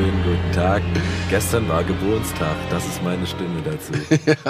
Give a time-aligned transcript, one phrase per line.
[0.00, 0.82] wunderschönen guten Tag.
[1.28, 3.92] Gestern war Geburtstag, das ist meine Stimme dazu.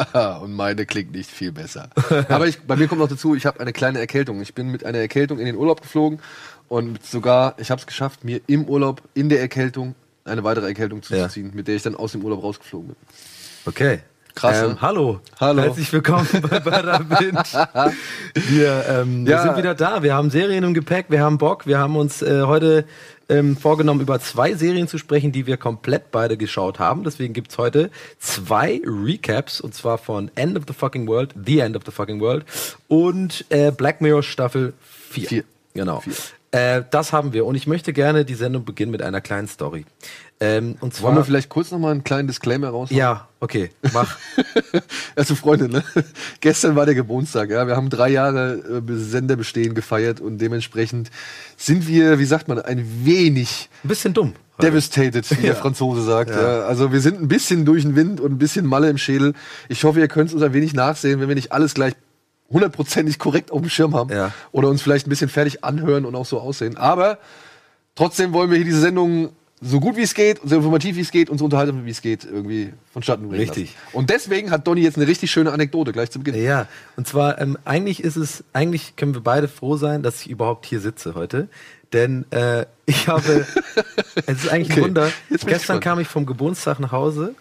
[0.15, 1.91] ja, und meine klingt nicht viel besser.
[2.29, 4.41] Aber ich, bei mir kommt noch dazu, ich habe eine kleine Erkältung.
[4.41, 6.21] Ich bin mit einer Erkältung in den Urlaub geflogen
[6.69, 9.95] und sogar, ich habe es geschafft, mir im Urlaub, in der Erkältung,
[10.25, 11.55] eine weitere Erkältung zuzuziehen, ja.
[11.55, 12.97] mit der ich dann aus dem Urlaub rausgeflogen bin.
[13.67, 14.01] Okay.
[14.37, 14.63] Krass.
[14.63, 15.21] Ähm, hallo.
[15.41, 15.63] Hallo.
[15.63, 17.43] Herzlich willkommen bei Bada Binge.
[18.49, 19.39] Wir, ähm, ja.
[19.39, 20.05] wir sind wieder da.
[20.05, 21.07] Wir haben Serien im Gepäck.
[21.09, 21.67] Wir haben Bock.
[21.67, 22.85] Wir haben uns äh, heute
[23.31, 27.05] ähm, vorgenommen, über zwei Serien zu sprechen, die wir komplett beide geschaut haben.
[27.05, 29.61] Deswegen gibt's heute zwei Recaps.
[29.61, 32.45] Und zwar von End of the Fucking World, The End of the Fucking World
[32.89, 34.75] und äh, Black Mirror Staffel
[35.11, 35.29] 4.
[35.29, 35.45] 4.
[35.75, 36.01] Genau.
[36.01, 36.15] Vier.
[36.53, 37.47] Äh, das haben wir.
[37.47, 39.85] Und ich möchte gerne die Sendung beginnen mit einer kleinen Story.
[40.43, 42.97] Ähm, und zwar, Wollen wir vielleicht kurz nochmal einen kleinen Disclaimer raushauen?
[42.97, 44.19] Ja, okay, mach.
[45.15, 45.85] also Freunde, ne?
[46.41, 47.67] gestern war der Geburtstag, ja.
[47.67, 51.11] Wir haben drei Jahre äh, Senderbestehen gefeiert und dementsprechend
[51.59, 53.69] sind wir, wie sagt man, ein wenig...
[53.85, 54.33] Ein bisschen dumm.
[54.63, 56.31] Devastated, wie der Franzose sagt.
[56.31, 56.41] Ja.
[56.41, 56.61] ja.
[56.65, 59.35] Also wir sind ein bisschen durch den Wind und ein bisschen Malle im Schädel.
[59.69, 61.95] Ich hoffe, ihr könnt uns ein wenig nachsehen, wenn wir nicht alles gleich
[62.49, 64.11] hundertprozentig korrekt auf dem Schirm haben.
[64.11, 64.33] Ja.
[64.53, 66.79] Oder uns vielleicht ein bisschen fertig anhören und auch so aussehen.
[66.79, 67.19] Aber
[67.95, 69.31] trotzdem wollen wir hier diese Sendung
[69.63, 72.01] so gut wie es geht, so informativ wie es geht und so unterhaltsam wie es
[72.01, 73.41] geht irgendwie vonstatten bringen.
[73.41, 73.75] Richtig.
[73.75, 73.97] Lassen.
[73.97, 76.43] Und deswegen hat Donny jetzt eine richtig schöne Anekdote gleich zu Beginn.
[76.43, 80.31] Ja, und zwar ähm, eigentlich ist es, eigentlich können wir beide froh sein, dass ich
[80.31, 81.49] überhaupt hier sitze heute.
[81.93, 83.47] Denn äh, ich habe,
[84.27, 84.81] es ist eigentlich okay.
[84.81, 85.13] ein Wunder.
[85.45, 87.35] Gestern kam ich vom Geburtstag nach Hause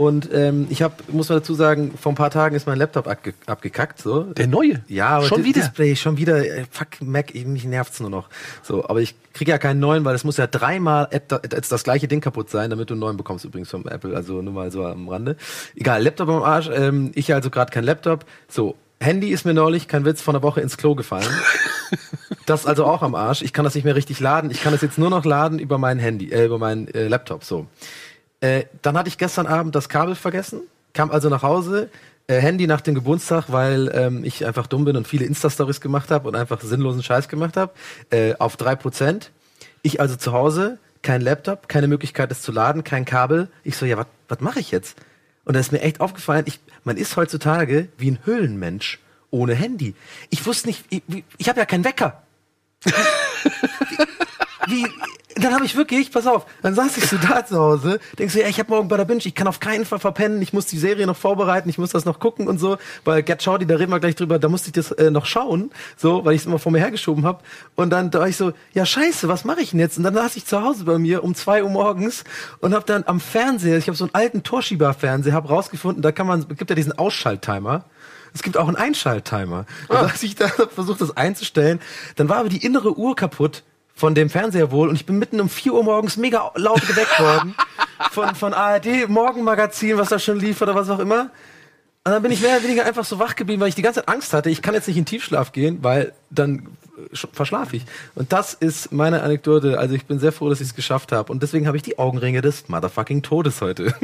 [0.00, 3.06] und ähm, ich habe, muss man dazu sagen, vor ein paar Tagen ist mein Laptop
[3.06, 4.00] abge abgekackt.
[4.00, 4.22] So.
[4.22, 4.82] Der neue?
[4.88, 5.60] Ja, aber schon wieder.
[5.60, 6.38] Display, schon wieder.
[6.38, 8.30] Äh, fuck Mac, mich nervt's nur noch.
[8.62, 12.08] So, aber ich kriege ja keinen neuen, weil es muss ja dreimal jetzt das gleiche
[12.08, 14.16] Ding kaputt sein, damit du einen neuen bekommst übrigens vom Apple.
[14.16, 15.36] Also nur mal so am Rande.
[15.76, 16.70] Egal, Laptop am Arsch.
[16.72, 18.24] Ähm, ich also gerade kein Laptop.
[18.48, 21.28] So, Handy ist mir neulich, kein Witz, von der Woche ins Klo gefallen.
[22.46, 23.42] das also auch am Arsch.
[23.42, 24.50] Ich kann das nicht mehr richtig laden.
[24.50, 27.44] Ich kann das jetzt nur noch laden über mein Handy, äh, über meinen äh, Laptop.
[27.44, 27.66] So.
[28.40, 30.62] Äh, dann hatte ich gestern Abend das Kabel vergessen,
[30.94, 31.90] kam also nach Hause,
[32.26, 36.10] äh, Handy nach dem Geburtstag, weil ähm, ich einfach dumm bin und viele Insta-Stories gemacht
[36.10, 37.72] habe und einfach sinnlosen Scheiß gemacht habe,
[38.10, 39.30] äh, auf drei Prozent.
[39.82, 43.48] Ich also zu Hause, kein Laptop, keine Möglichkeit, es zu laden, kein Kabel.
[43.64, 44.96] Ich so, ja, was mache ich jetzt?
[45.44, 49.00] Und da ist mir echt aufgefallen, ich, man ist heutzutage wie ein Höhlenmensch
[49.30, 49.94] ohne Handy.
[50.28, 51.02] Ich wusste nicht, ich,
[51.38, 52.22] ich habe ja keinen Wecker.
[54.70, 54.86] wie,
[55.36, 58.40] dann habe ich wirklich, pass auf, dann saß ich so da zu Hause, denkst du,
[58.40, 60.66] ja, ich habe morgen bei der Binge, ich kann auf keinen Fall verpennen, ich muss
[60.66, 63.76] die Serie noch vorbereiten, ich muss das noch gucken und so, weil Get Shorty, da
[63.76, 66.46] reden wir gleich drüber, da musste ich das äh, noch schauen, so, weil ich es
[66.46, 67.42] immer vor mir hergeschoben habe
[67.76, 69.98] und dann da war ich so, ja scheiße, was mache ich denn jetzt?
[69.98, 72.24] Und dann saß ich zu Hause bei mir um zwei Uhr morgens
[72.60, 76.26] und habe dann am Fernseher, ich habe so einen alten Torschieber-Fernseher, habe rausgefunden, da kann
[76.26, 77.84] man, gibt ja diesen Ausschalttimer,
[78.32, 79.66] es gibt auch einen Einschalttimer.
[79.88, 80.02] Ah.
[80.02, 81.80] Da ich da versucht, das einzustellen.
[82.16, 83.64] Dann war aber die innere Uhr kaputt
[84.00, 87.20] von dem Fernseher wohl und ich bin mitten um 4 Uhr morgens mega laut geweckt
[87.20, 87.54] worden
[88.10, 91.30] von, von ARD Morgenmagazin, was da schon lief oder was auch immer.
[92.04, 94.00] Und dann bin ich mehr oder weniger einfach so wach geblieben, weil ich die ganze
[94.00, 94.48] Zeit Angst hatte.
[94.48, 96.68] Ich kann jetzt nicht in Tiefschlaf gehen, weil dann
[97.30, 97.84] verschlafe ich.
[98.14, 99.78] Und das ist meine Anekdote.
[99.78, 101.30] Also ich bin sehr froh, dass ich es geschafft habe.
[101.30, 103.94] Und deswegen habe ich die Augenringe des motherfucking Todes heute.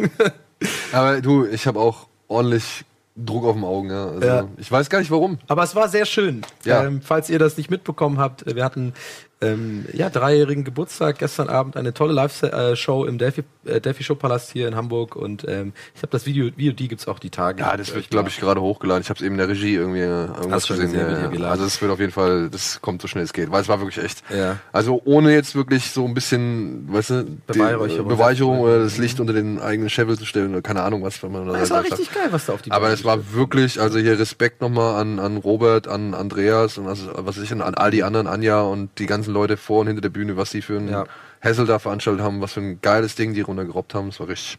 [0.93, 2.85] Aber du, ich habe auch ordentlich
[3.17, 4.09] Druck auf dem Augen, ja.
[4.09, 4.49] Also, ja.
[4.59, 5.39] Ich weiß gar nicht warum.
[5.49, 6.43] Aber es war sehr schön.
[6.65, 6.85] Ja.
[6.85, 8.93] Ähm, falls ihr das nicht mitbekommen habt, wir hatten
[9.43, 14.51] ähm, ja, dreijährigen Geburtstag gestern Abend eine tolle Live-Show im Delphi, äh, Delphi Show Palast
[14.51, 17.61] hier in Hamburg und ähm, ich habe das Video, Video, die gibt's auch die Tage.
[17.61, 19.03] Ja, das wird, glaube ich, gerade hochgeladen.
[19.03, 20.95] Ich habe es eben in der Regie irgendwie äh, irgendwas gesehen.
[20.95, 21.51] Ja, ja.
[21.51, 23.79] Also es wird auf jeden Fall, das kommt so schnell es geht, weil es war
[23.81, 24.23] wirklich echt.
[24.35, 24.59] Ja.
[24.73, 29.35] Also ohne jetzt wirklich so ein bisschen, weißt du, Beweihräucherung, Beweihräucherung oder das Licht unter
[29.35, 32.11] den eigenen Scheffel zu stellen oder keine Ahnung was, wenn man da Das war richtig
[32.11, 35.37] geil, was da auf die Aber es war wirklich, also hier Respekt nochmal an, an
[35.37, 39.26] Robert, an Andreas und was weiß ich, an all die anderen, Anja und die ganzen
[39.27, 41.07] ganzen Leute vor und hinter der Bühne, was sie für ein ja.
[41.43, 44.09] Hassel da veranstaltet haben, was für ein geiles Ding die runtergerobbt haben.
[44.09, 44.59] Das war richtig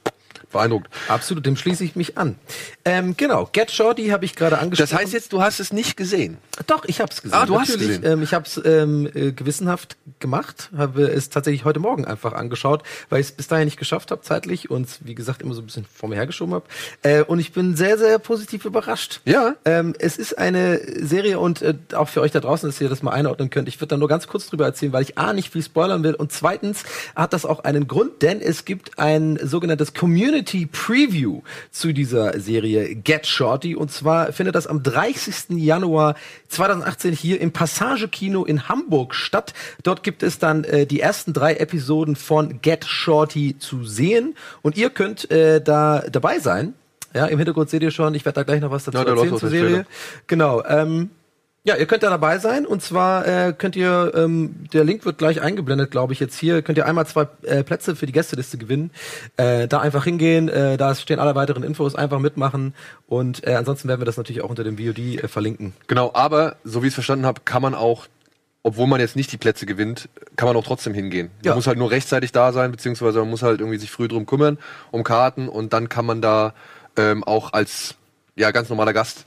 [0.58, 0.90] beeindruckt.
[1.08, 2.36] Absolut, dem schließe ich mich an.
[2.84, 4.90] Ähm, genau, Get Shorty habe ich gerade angesprochen.
[4.90, 6.38] Das heißt jetzt, du hast es nicht gesehen?
[6.66, 7.38] Doch, ich habe es gesehen.
[7.38, 7.70] Ah, du Natürlich.
[7.70, 8.04] hast es gesehen.
[8.06, 12.84] Ähm, ich habe es ähm, äh, gewissenhaft gemacht, habe es tatsächlich heute Morgen einfach angeschaut,
[13.10, 15.66] weil ich es bis dahin nicht geschafft habe zeitlich und wie gesagt immer so ein
[15.66, 16.66] bisschen vor mir hergeschoben habe.
[17.04, 19.22] Äh, und ich bin sehr, sehr positiv überrascht.
[19.26, 19.56] Ja.
[19.66, 23.04] Ähm, es ist eine Serie und äh, auch für euch da draußen, dass ihr das
[23.04, 23.68] mal einordnen könnt.
[23.68, 26.16] Ich würde da nur ganz kurz drüber erzählen, weil ich A, nicht viel spoilern will
[26.16, 26.84] und zweitens
[27.16, 31.42] hat das auch einen Grund, denn es gibt ein sogenanntes Community Community Preview
[31.72, 33.76] zu dieser Serie Get Shorty.
[33.76, 35.58] Und zwar findet das am 30.
[35.58, 36.16] Januar
[36.48, 39.54] 2018 hier im Passage Kino in Hamburg statt.
[39.84, 44.36] Dort gibt es dann äh, die ersten drei Episoden von Get Shorty zu sehen.
[44.62, 46.74] Und ihr könnt äh, da dabei sein.
[47.14, 49.38] Ja, im Hintergrund seht ihr schon, ich werde da gleich noch was dazu ja, erzählen
[49.38, 49.86] zur Serie.
[50.28, 50.64] Genau.
[50.66, 51.10] Ähm,
[51.68, 52.66] Ja, ihr könnt da dabei sein.
[52.66, 56.62] Und zwar äh, könnt ihr, ähm, der Link wird gleich eingeblendet, glaube ich, jetzt hier,
[56.62, 58.90] könnt ihr einmal zwei äh, Plätze für die Gästeliste gewinnen.
[59.36, 62.74] Äh, da einfach hingehen, äh, da stehen alle weiteren Infos, einfach mitmachen.
[63.06, 65.74] Und äh, ansonsten werden wir das natürlich auch unter dem VOD äh, verlinken.
[65.88, 68.08] Genau, aber so wie ich es verstanden habe, kann man auch
[68.64, 71.32] obwohl man jetzt nicht die Plätze gewinnt, kann man auch trotzdem hingehen.
[71.46, 74.26] Man muss halt nur rechtzeitig da sein, beziehungsweise man muss halt irgendwie sich früh drum
[74.26, 74.58] kümmern,
[74.92, 75.48] um Karten.
[75.48, 76.54] Und dann kann man da
[76.98, 77.96] ähm, auch als
[78.36, 79.26] ja, ganz normaler Gast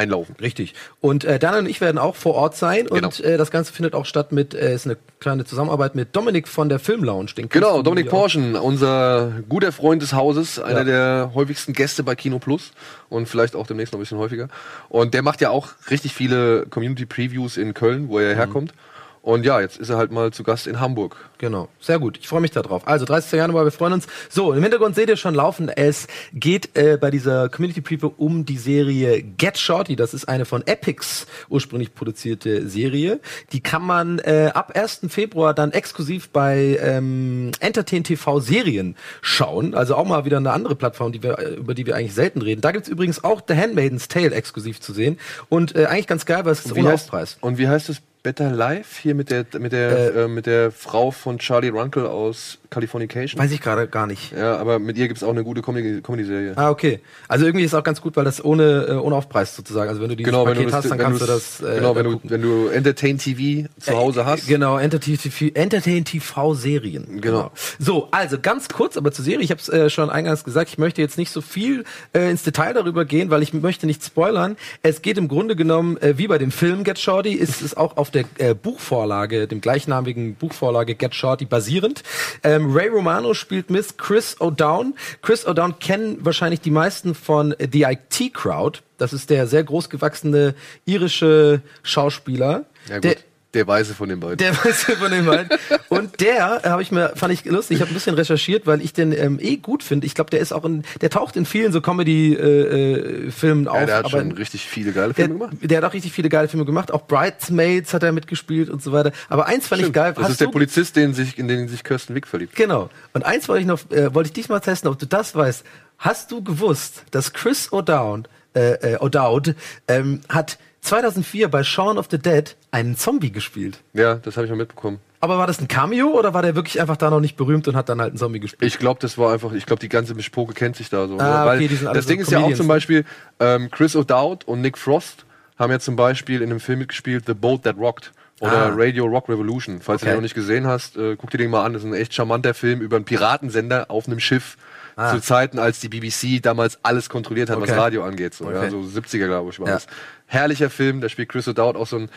[0.00, 0.34] einlaufen.
[0.40, 0.74] Richtig.
[1.00, 3.08] Und äh, Daniel und ich werden auch vor Ort sein genau.
[3.08, 6.48] und äh, das Ganze findet auch statt mit, äh, ist eine kleine Zusammenarbeit mit Dominik
[6.48, 7.32] von der Film Lounge.
[7.36, 10.84] Den genau, Dominik Porschen, unser guter Freund des Hauses, einer ja.
[10.84, 12.72] der häufigsten Gäste bei Kino Plus
[13.08, 14.48] und vielleicht auch demnächst noch ein bisschen häufiger.
[14.88, 18.38] Und der macht ja auch richtig viele Community Previews in Köln, wo er mhm.
[18.38, 18.74] herkommt.
[19.22, 21.16] Und ja, jetzt ist er halt mal zu Gast in Hamburg.
[21.36, 22.18] Genau, sehr gut.
[22.18, 22.86] Ich freue mich darauf.
[22.88, 23.32] Also 30.
[23.32, 24.06] Januar, wir freuen uns.
[24.30, 25.68] So, im Hintergrund seht ihr schon laufen.
[25.68, 29.94] Es geht äh, bei dieser Community Preview um die Serie Get Shorty.
[29.94, 33.20] Das ist eine von Epics ursprünglich produzierte Serie.
[33.52, 35.00] Die kann man äh, ab 1.
[35.08, 39.74] Februar dann exklusiv bei ähm, Entertain TV Serien schauen.
[39.74, 42.40] Also auch mal wieder eine andere Plattform, die wir, äh, über die wir eigentlich selten
[42.40, 42.62] reden.
[42.62, 45.18] Da gibt's übrigens auch The Handmaiden's Tale exklusiv zu sehen.
[45.50, 47.36] Und äh, eigentlich ganz geil, weil es ist ohne Aufpreis.
[47.42, 49.00] Und wie heißt es Better Life?
[49.00, 53.40] Hier mit der mit der äh, äh, mit der Frau von Charlie Runkle aus Californication?
[53.40, 54.32] Weiß ich gerade gar nicht.
[54.32, 56.02] Ja, aber mit ihr gibt's auch eine gute Comedy-Serie.
[56.02, 57.00] Comedy ah, okay.
[57.28, 59.88] Also irgendwie ist auch ganz gut, weil das ohne äh, ohne Aufpreis sozusagen.
[59.88, 61.60] Also wenn du dieses genau, Paket du hast, dann kannst du das.
[61.60, 64.46] Äh, genau, wenn du wenn du Entertain TV zu Hause hast.
[64.46, 67.20] Genau, Entertain TV, Entertain TV Serien.
[67.20, 67.20] Genau.
[67.20, 67.50] genau.
[67.78, 69.42] So, also ganz kurz, aber zur Serie.
[69.42, 70.70] Ich habe es äh, schon eingangs gesagt.
[70.70, 74.04] Ich möchte jetzt nicht so viel äh, ins Detail darüber gehen, weil ich möchte nicht
[74.04, 74.56] spoilern.
[74.82, 77.96] Es geht im Grunde genommen äh, wie bei dem Film Get Shorty, ist es auch
[77.96, 82.02] auf der äh, Buchvorlage, dem gleichnamigen Buchvorlage Get Shorty basierend.
[82.44, 84.94] Ähm, Ray Romano spielt Miss Chris O'Down.
[85.22, 88.80] Chris O'Down kennen wahrscheinlich die meisten von The IT Crowd.
[88.98, 90.54] Das ist der sehr großgewachsene
[90.84, 92.66] irische Schauspieler.
[92.88, 93.00] Ja.
[93.00, 93.16] Der,
[93.54, 94.38] der Weiße von den beiden.
[94.38, 95.48] Der Weiße von den beiden.
[95.88, 98.92] Und der habe ich mir, fand ich lustig, ich habe ein bisschen recherchiert, weil ich
[98.92, 100.06] den ähm, eh gut finde.
[100.06, 103.80] Ich glaube, der ist auch in, der taucht in vielen so Comedy-Filmen äh, äh, auf.
[103.80, 105.56] Ja, der hat schon richtig viele geile Filme der, gemacht.
[105.62, 106.92] Der hat auch richtig viele geile Filme gemacht.
[106.92, 109.12] Auch Bridesmaids hat er mitgespielt und so weiter.
[109.28, 109.96] Aber eins fand Stimmt.
[109.96, 110.12] ich geil.
[110.14, 112.54] Das Hast ist der Polizist, den sich, in den sich Kirsten Wick verliebt.
[112.54, 112.90] Genau.
[113.12, 115.64] Und eins wollte ich noch, äh, wollte ich dich mal testen, ob du das weißt.
[115.98, 118.24] Hast du gewusst, dass Chris O'Dowd,
[118.54, 119.54] äh, äh, O'Dowd
[119.88, 123.80] ähm, hat 2004 bei Shaun of the Dead einen Zombie gespielt.
[123.92, 124.98] Ja, das habe ich mal mitbekommen.
[125.20, 127.76] Aber war das ein Cameo oder war der wirklich einfach da noch nicht berühmt und
[127.76, 128.66] hat dann halt einen Zombie gespielt?
[128.72, 131.18] Ich glaube, das war einfach, ich glaube, die ganze Bespoke kennt sich da so.
[131.18, 133.04] Ah, Weil okay, die sind das Ding so ist ja auch zum Beispiel,
[133.38, 135.26] ähm, Chris O'Dowd und Nick Frost
[135.58, 138.12] haben ja zum Beispiel in einem Film mitgespielt, The Boat That Rocked.
[138.40, 138.72] Oder ah.
[138.74, 139.82] Radio Rock Revolution.
[139.82, 140.06] Falls okay.
[140.06, 141.74] du den noch nicht gesehen hast, äh, guck dir den mal an.
[141.74, 144.56] Das ist ein echt charmanter Film über einen Piratensender auf einem Schiff.
[145.00, 145.14] Ah.
[145.14, 147.70] Zu Zeiten, als die BBC damals alles kontrolliert hat, okay.
[147.70, 148.34] was Radio angeht.
[148.34, 148.64] So, okay.
[148.64, 149.74] ja, so 70er, glaube ich, war ja.
[149.74, 149.86] das.
[150.26, 152.10] Herrlicher Film, da spielt Chris O'Dowd auch so ein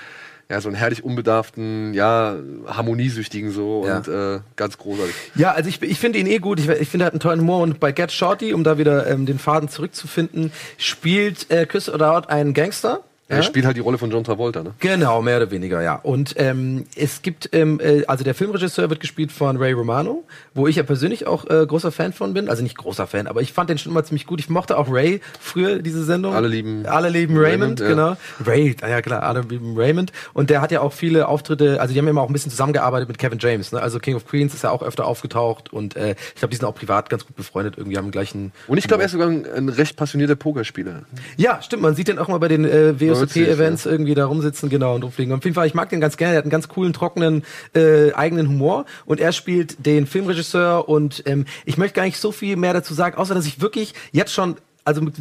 [0.49, 2.35] ja, so einen herrlich unbedarften, ja,
[2.67, 3.97] harmoniesüchtigen so ja.
[3.97, 5.15] und äh, ganz großartig.
[5.35, 6.59] Ja, also ich, ich finde ihn eh gut.
[6.59, 9.07] Ich, ich finde, er hat einen tollen Humor und bei Get Shorty, um da wieder
[9.07, 13.43] ähm, den Faden zurückzufinden, spielt äh, Chris O'Dowd einen Gangster er ja?
[13.43, 14.73] spielt halt die Rolle von John Travolta, ne?
[14.79, 15.95] Genau, mehr oder weniger, ja.
[15.95, 20.67] Und ähm, es gibt, ähm, äh, also der Filmregisseur wird gespielt von Ray Romano, wo
[20.67, 22.49] ich ja persönlich auch äh, großer Fan von bin.
[22.49, 24.41] Also nicht großer Fan, aber ich fand den schon immer ziemlich gut.
[24.41, 26.35] Ich mochte auch Ray früher, diese Sendung.
[26.35, 26.85] Alle lieben.
[26.85, 27.87] Alle lieben Raymond, Raymond ja.
[27.87, 28.17] genau.
[28.45, 30.11] Ray, ja klar, alle lieben Raymond.
[30.33, 33.07] Und der hat ja auch viele Auftritte, also die haben immer auch ein bisschen zusammengearbeitet
[33.07, 33.81] mit Kevin James, ne?
[33.81, 36.65] Also King of Queens ist ja auch öfter aufgetaucht und äh, ich glaube, die sind
[36.65, 38.51] auch privat ganz gut befreundet, irgendwie haben gleichen.
[38.67, 41.03] Und ich glaube, er ist sogar ein, ein, recht passionierter Pokerspieler.
[41.37, 44.95] Ja, stimmt, man sieht den auch mal bei den äh, WSOP-Events irgendwie da rumsitzen, genau,
[44.95, 45.33] und rumfliegen.
[45.33, 46.33] Auf jeden Fall, ich mag den ganz gerne.
[46.33, 47.43] Er hat einen ganz coolen, trockenen,
[47.75, 48.85] äh, eigenen Humor.
[49.05, 50.87] Und er spielt den Filmregisseur.
[50.89, 53.93] Und ähm, ich möchte gar nicht so viel mehr dazu sagen, außer dass ich wirklich
[54.11, 55.15] jetzt schon also mit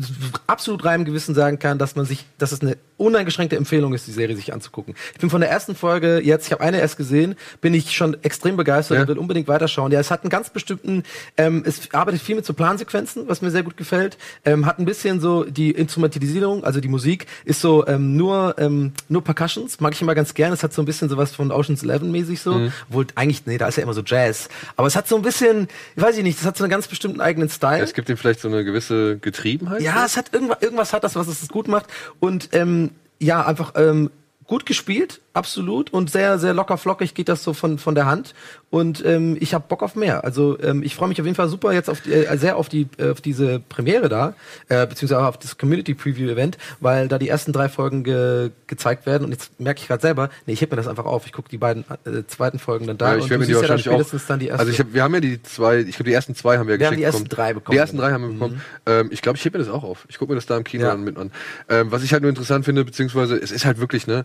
[0.47, 4.13] absolut reinem Gewissen sagen kann, dass man sich, dass es eine uneingeschränkte Empfehlung ist, die
[4.13, 4.95] Serie sich anzugucken.
[5.13, 8.17] Ich bin von der ersten Folge jetzt, ich habe eine erst gesehen, bin ich schon
[8.23, 9.03] extrem begeistert ja.
[9.03, 9.93] und will unbedingt weiterschauen.
[9.93, 11.03] Ja, es hat einen ganz bestimmten,
[11.37, 14.19] ähm, es arbeitet viel mit so Plansequenzen, was mir sehr gut gefällt.
[14.45, 18.93] Ähm, hat ein bisschen so die Instrumentalisierung, also die Musik ist so ähm, nur ähm,
[19.09, 20.53] nur Percussions, mag ich immer ganz gern.
[20.53, 22.73] Es hat so ein bisschen sowas von Ocean's Eleven mäßig so, mhm.
[22.89, 25.69] obwohl eigentlich nee, da ist ja immer so Jazz, aber es hat so ein bisschen,
[25.97, 27.79] ich weiß ich nicht, es hat so einen ganz bestimmten eigenen Style.
[27.79, 29.19] Ja, es gibt ihm vielleicht so eine gewisse
[29.53, 29.83] Getriebenheit.
[29.83, 31.87] Ja, es hat irgendwas, irgendwas hat das, was es gut macht
[32.21, 34.11] und ähm, ja, einfach ähm,
[34.47, 35.93] gut gespielt absolut.
[35.93, 38.35] Und sehr, sehr locker flockig geht das so von, von der Hand.
[38.71, 40.25] Und ähm, ich habe Bock auf mehr.
[40.25, 42.71] Also ähm, ich freue mich auf jeden Fall super jetzt auf die, äh, sehr auf
[42.71, 44.35] die äh, auf diese Premiere da,
[44.69, 49.05] äh, beziehungsweise auf das Community Preview Event, weil da die ersten drei Folgen ge gezeigt
[49.05, 49.25] werden.
[49.25, 51.27] Und jetzt merke ich gerade selber, nee, ich heb mir das einfach auf.
[51.27, 53.13] Ich gucke die beiden äh, zweiten Folgen dann da.
[53.13, 54.03] Ja, ich werde mir die wahrscheinlich ja auch.
[54.29, 54.61] Dann die erste.
[54.61, 56.73] Also ich hab, wir haben ja die zwei, ich glaube die ersten zwei haben wir,
[56.73, 56.93] wir geschickt.
[56.93, 57.75] Haben die ersten drei bekommen.
[57.75, 58.55] Die ersten drei haben wir bekommen.
[58.55, 58.61] Mhm.
[58.87, 60.07] Ähm, ich glaube, ich heb mir das auch auf.
[60.09, 60.97] Ich gucke mir das da im Kino ja.
[60.97, 61.31] mit an.
[61.69, 64.25] Ähm, was ich halt nur interessant finde, beziehungsweise es ist halt wirklich ne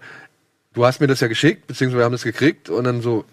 [0.78, 3.26] du hast mir das ja geschickt, beziehungsweise wir haben das gekriegt und dann so,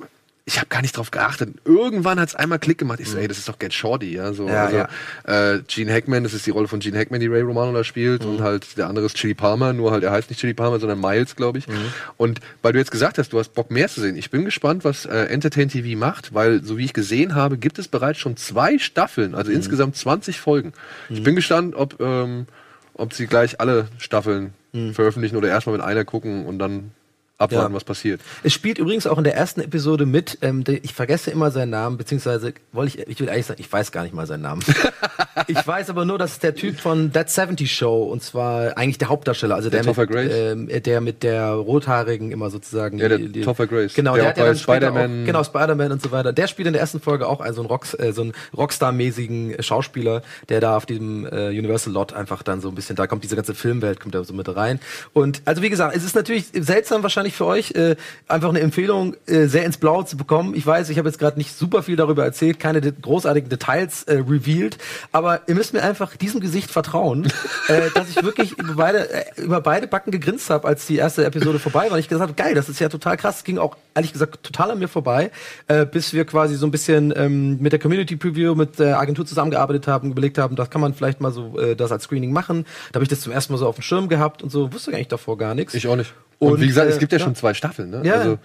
[0.46, 1.54] ich habe gar nicht drauf geachtet.
[1.64, 3.00] Irgendwann hat es einmal Klick gemacht.
[3.00, 3.22] Ich so, mhm.
[3.22, 4.32] ey, das ist doch Get Shorty, ja.
[4.32, 5.54] So, ja, also, ja.
[5.54, 8.24] Äh, Gene Hackman, das ist die Rolle von Gene Hackman, die Ray Romano da spielt.
[8.24, 8.30] Mhm.
[8.30, 11.00] Und halt der andere ist Chili Palmer, nur halt er heißt nicht Chili Palmer, sondern
[11.00, 11.68] Miles, glaube ich.
[11.68, 11.92] Mhm.
[12.16, 14.16] Und weil du jetzt gesagt hast, du hast Bock mehr zu sehen.
[14.16, 17.78] Ich bin gespannt, was äh, Entertain TV macht, weil so wie ich gesehen habe, gibt
[17.78, 19.56] es bereits schon zwei Staffeln, also mhm.
[19.56, 20.72] insgesamt 20 Folgen.
[21.08, 21.24] Ich mhm.
[21.24, 22.46] bin gespannt, ob, ähm,
[22.94, 24.92] ob sie gleich alle Staffeln mhm.
[24.92, 26.90] veröffentlichen oder erstmal mit einer gucken und dann
[27.36, 27.76] abwarten, ja.
[27.76, 28.20] was passiert.
[28.44, 31.96] Es spielt übrigens auch in der ersten Episode mit, ähm, ich vergesse immer seinen Namen,
[31.96, 34.62] beziehungsweise wollte ich, ich will eigentlich sagen, ich weiß gar nicht mal seinen Namen.
[35.48, 38.98] ich weiß aber nur, dass es der Typ von That 70 Show und zwar eigentlich
[38.98, 42.98] der Hauptdarsteller, also der, der mit, ähm, der mit der rothaarigen immer sozusagen.
[42.98, 43.94] Ja, der die, die, Topher Grace.
[43.94, 45.24] Genau, der, der hat ja dann Spider-Man.
[45.24, 46.32] Genau, Spider-Man und so weiter.
[46.32, 50.22] Der spielt in der ersten Folge auch also einen, Rock, äh, so einen Rockstar-mäßigen Schauspieler,
[50.48, 53.34] der da auf diesem äh, Universal Lot einfach dann so ein bisschen, da kommt diese
[53.34, 54.78] ganze Filmwelt, kommt da so mit rein.
[55.12, 57.96] Und also wie gesagt, es ist natürlich seltsam wahrscheinlich für euch, äh,
[58.28, 60.54] einfach eine Empfehlung, äh, sehr ins Blaue zu bekommen.
[60.54, 64.02] Ich weiß, ich habe jetzt gerade nicht super viel darüber erzählt, keine de großartigen Details
[64.02, 64.76] äh, revealed,
[65.12, 67.26] aber ihr müsst mir einfach diesem Gesicht vertrauen,
[67.68, 71.24] äh, dass ich wirklich über beide, äh, über beide Backen gegrinst habe, als die erste
[71.24, 71.92] Episode vorbei war.
[71.92, 73.38] Und ich gesagt habe, geil, das ist ja total krass.
[73.38, 75.30] Es ging auch ehrlich gesagt total an mir vorbei,
[75.68, 79.24] äh, bis wir quasi so ein bisschen ähm, mit der Community Preview, mit der Agentur
[79.24, 82.66] zusammengearbeitet haben, überlegt haben, das kann man vielleicht mal so äh, das als Screening machen.
[82.92, 84.92] Da habe ich das zum ersten Mal so auf dem Schirm gehabt und so, wusste
[84.92, 85.74] eigentlich davor gar nichts.
[85.74, 86.12] Ich auch nicht.
[86.38, 87.90] Und, und, wie gesagt, es gibt ja, ja, schon zwei Staffeln.
[87.90, 88.02] Ne?
[88.04, 88.14] Ja.
[88.14, 88.38] Also,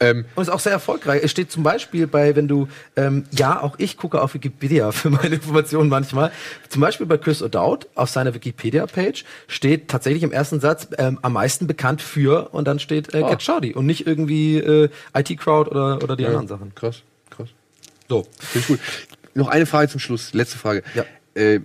[0.00, 1.22] ähm, und ist auch sehr erfolgreich.
[1.24, 5.10] Es steht zum Beispiel bei, wenn du, ähm, ja, auch ich gucke auf Wikipedia für
[5.10, 6.32] meine Informationen manchmal.
[6.68, 11.32] Zum Beispiel bei Chris O'Dowd auf seiner Wikipedia-Page steht tatsächlich im ersten Satz ähm, am
[11.32, 13.28] meisten bekannt für und dann steht äh, oh.
[13.28, 16.74] Get Shorty und nicht irgendwie äh, IT Crowd oder, oder die ja, anderen Sachen.
[16.74, 17.48] Krass, krass.
[18.08, 18.26] So.
[18.38, 18.80] Finde ich gut.
[19.34, 20.82] Noch eine Frage zum Schluss, letzte Frage.
[20.94, 21.04] Ja.
[21.34, 21.60] Äh,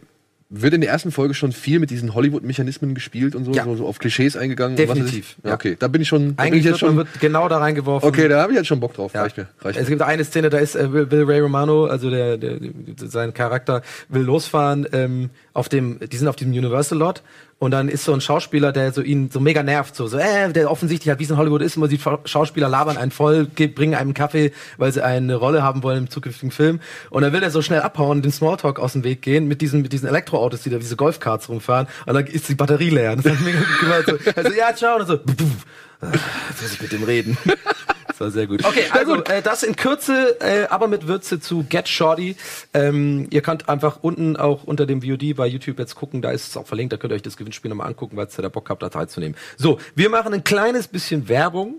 [0.49, 3.65] wird in der ersten Folge schon viel mit diesen Hollywood-Mechanismen gespielt und so, ja.
[3.65, 4.77] so, so, auf Klischees eingegangen?
[4.77, 5.35] Definitiv.
[5.43, 5.53] Ja.
[5.53, 6.35] Okay, da bin ich schon.
[6.37, 8.07] Eigentlich bin ich jetzt schon, wird genau da reingeworfen.
[8.07, 9.13] Okay, da habe ich jetzt schon Bock drauf.
[9.13, 9.23] Ja.
[9.23, 9.47] Reicht mir.
[9.61, 12.59] Reicht es gibt eine Szene, da ist äh, will, will Ray Romano, also der, der,
[12.95, 17.23] sein Charakter, will losfahren ähm, auf dem, die sind auf diesem Universal Lot
[17.59, 20.51] und dann ist so ein Schauspieler, der so ihn so mega nervt, so, so äh,
[20.53, 23.95] der offensichtlich halt wie es in Hollywood ist, immer die Schauspieler labern einen voll, bringen
[23.95, 26.79] einem Kaffee, weil sie eine Rolle haben wollen im zukünftigen Film.
[27.09, 29.81] Und dann will er so schnell abhauen, den Smalltalk aus dem Weg gehen mit diesen
[29.81, 31.87] mit diesen Elektroautos, die da diese Golfkarts rumfahren.
[32.05, 33.13] Und dann ist die Batterie leer.
[33.13, 34.05] Und das hat mega gut gemacht.
[34.05, 34.99] So, also ja, ciao.
[34.99, 35.25] Und so, pff,
[36.11, 37.37] pff, jetzt muss ich mit dem reden.
[38.17, 38.65] Das war sehr gut.
[38.65, 42.35] Okay, also äh, das in Kürze, äh, aber mit Würze zu Get Shorty.
[42.73, 46.47] Ähm, ihr könnt einfach unten auch unter dem VOD bei YouTube jetzt gucken, da ist
[46.47, 48.71] es auch verlinkt, da könnt ihr euch das Gewinnspiel nochmal angucken, weil ihr da Bock
[48.71, 49.37] habt, da teilzunehmen.
[49.57, 51.75] So, wir machen ein kleines bisschen Werbung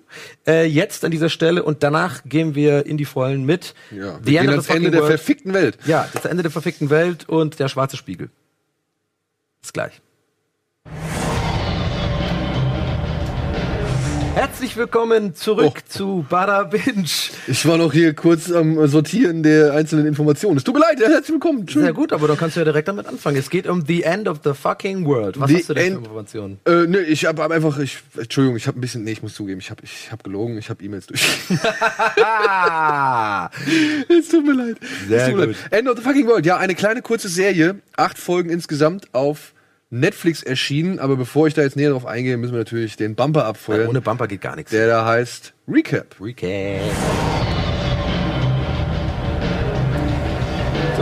[0.47, 4.41] äh, jetzt an dieser Stelle und danach gehen wir in die Vollen mit ja, wir
[4.41, 5.15] gehen ans Ende der World.
[5.15, 5.77] verfickten Welt.
[5.87, 8.31] Ja, das Ende der verfickten Welt und der schwarze Spiegel.
[9.61, 10.01] Bis gleich.
[14.39, 15.81] Herzlich willkommen zurück oh.
[15.89, 17.09] zu Bada Binge.
[17.49, 20.59] Ich war noch hier kurz am Sortieren der einzelnen Informationen.
[20.59, 21.67] Es tut mir leid, herzlich willkommen.
[21.67, 23.37] Sehr gut, aber dann kannst du ja direkt damit anfangen.
[23.37, 25.41] Es geht um The End of the Fucking World.
[25.41, 26.61] Was the hast du denn für Informationen?
[26.67, 29.35] Äh, ne, ich habe hab einfach, ich, Entschuldigung, ich habe ein bisschen, nee, ich muss
[29.35, 31.21] zugeben, ich habe ich hab gelogen, ich habe E-Mails durch.
[34.09, 34.77] es tut mir leid.
[35.09, 35.47] Sehr gut.
[35.47, 35.57] Leid.
[35.73, 39.53] End of the Fucking World, ja, eine kleine kurze Serie, acht Folgen insgesamt auf
[39.91, 43.47] Netflix erschienen, aber bevor ich da jetzt näher drauf eingehe, müssen wir natürlich den Bumper
[43.47, 43.83] abfeuern.
[43.83, 44.71] Ja, ohne Bumper geht gar nichts.
[44.71, 46.17] Der da heißt Recap.
[46.21, 47.58] Recap.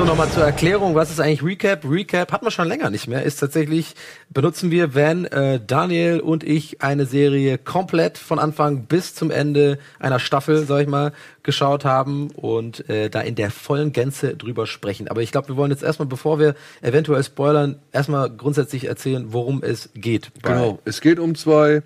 [0.06, 1.84] Nochmal zur Erklärung, was ist eigentlich Recap?
[1.84, 3.24] Recap hat man schon länger nicht mehr.
[3.24, 3.96] Ist tatsächlich,
[4.30, 9.78] benutzen wir, wenn äh, Daniel und ich eine Serie komplett von Anfang bis zum Ende
[9.98, 14.68] einer Staffel, sag ich mal, geschaut haben und äh, da in der vollen Gänze drüber
[14.68, 15.08] sprechen.
[15.08, 19.62] Aber ich glaube, wir wollen jetzt erstmal, bevor wir eventuell spoilern, erstmal grundsätzlich erzählen, worum
[19.62, 20.30] es geht.
[20.42, 21.82] Genau, es geht um zwei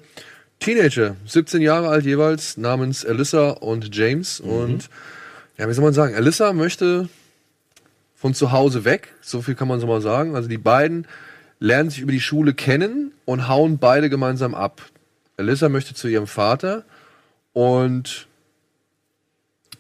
[0.59, 4.43] Teenager, 17 Jahre alt jeweils, namens Alyssa und James.
[4.43, 4.51] Mhm.
[4.51, 4.91] Und
[5.57, 7.09] ja, wie soll man sagen, Alyssa möchte
[8.21, 10.37] von zu Hause weg, so viel kann man so mal sagen.
[10.37, 11.07] Also die beiden
[11.59, 14.83] lernen sich über die Schule kennen und hauen beide gemeinsam ab.
[15.39, 16.85] Alyssa möchte zu ihrem Vater
[17.55, 18.29] und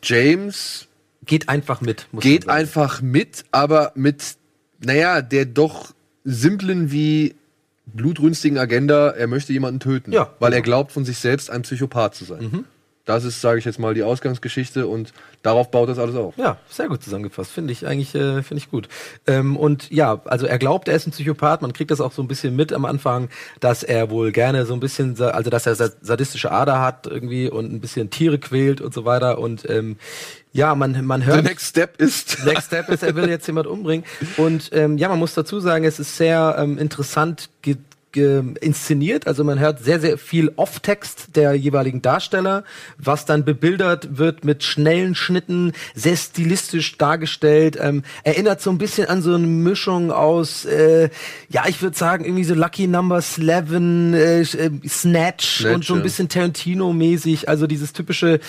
[0.02, 0.88] James
[1.26, 2.06] geht einfach mit.
[2.18, 4.36] geht einfach mit, aber mit,
[4.82, 5.92] naja, der doch
[6.24, 7.34] simplen wie
[7.84, 10.60] blutrünstigen Agenda, er möchte jemanden töten, ja, weil genau.
[10.60, 12.42] er glaubt von sich selbst ein Psychopath zu sein.
[12.42, 12.64] Mhm.
[13.06, 16.36] Das ist, sage ich jetzt mal, die Ausgangsgeschichte und darauf baut das alles auf.
[16.36, 17.50] Ja, sehr gut zusammengefasst.
[17.50, 18.88] Finde ich eigentlich, äh, finde ich gut.
[19.26, 21.62] Ähm, und ja, also er glaubt, er ist ein Psychopath.
[21.62, 24.74] Man kriegt das auch so ein bisschen mit am Anfang, dass er wohl gerne so
[24.74, 28.92] ein bisschen, also dass er sadistische Ader hat irgendwie und ein bisschen Tiere quält und
[28.92, 29.38] so weiter.
[29.38, 29.96] Und ähm,
[30.52, 31.38] ja, man, man hört.
[31.38, 32.44] The next step ist.
[32.44, 34.04] Next step ist, er will jetzt jemand umbringen.
[34.36, 37.50] Und ähm, ja, man muss dazu sagen, es ist sehr ähm, interessant
[38.16, 39.26] inszeniert.
[39.26, 42.64] Also man hört sehr, sehr viel Off-Text der jeweiligen Darsteller,
[42.98, 47.78] was dann bebildert wird mit schnellen Schnitten, sehr stilistisch dargestellt.
[47.80, 51.10] Ähm, erinnert so ein bisschen an so eine Mischung aus, äh,
[51.48, 54.44] ja, ich würde sagen, irgendwie so Lucky Number 11, äh, äh,
[54.88, 57.48] Snatch, Snatch und so ein bisschen Tarantino-mäßig.
[57.48, 58.40] Also dieses typische,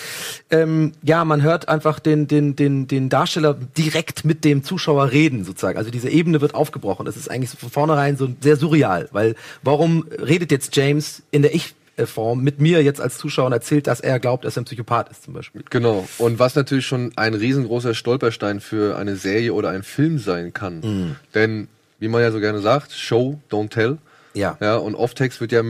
[0.50, 5.44] ähm, ja, man hört einfach den, den, den, den Darsteller direkt mit dem Zuschauer reden,
[5.44, 5.78] sozusagen.
[5.78, 7.06] Also diese Ebene wird aufgebrochen.
[7.06, 11.54] Das ist eigentlich von vornherein so sehr surreal, weil warum redet jetzt James in der
[11.54, 11.74] Ich-
[12.06, 15.10] Form mit mir jetzt als Zuschauer und erzählt, dass er glaubt, dass er ein Psychopath
[15.10, 15.62] ist zum Beispiel.
[15.68, 16.08] Genau.
[16.18, 20.80] Und was natürlich schon ein riesengroßer Stolperstein für eine Serie oder ein Film sein kann.
[20.80, 21.16] Mhm.
[21.34, 21.68] Denn,
[21.98, 23.98] wie man ja so gerne sagt, Show, don't tell.
[24.34, 24.56] Ja.
[24.60, 25.62] Ja, und Off-Text wird ja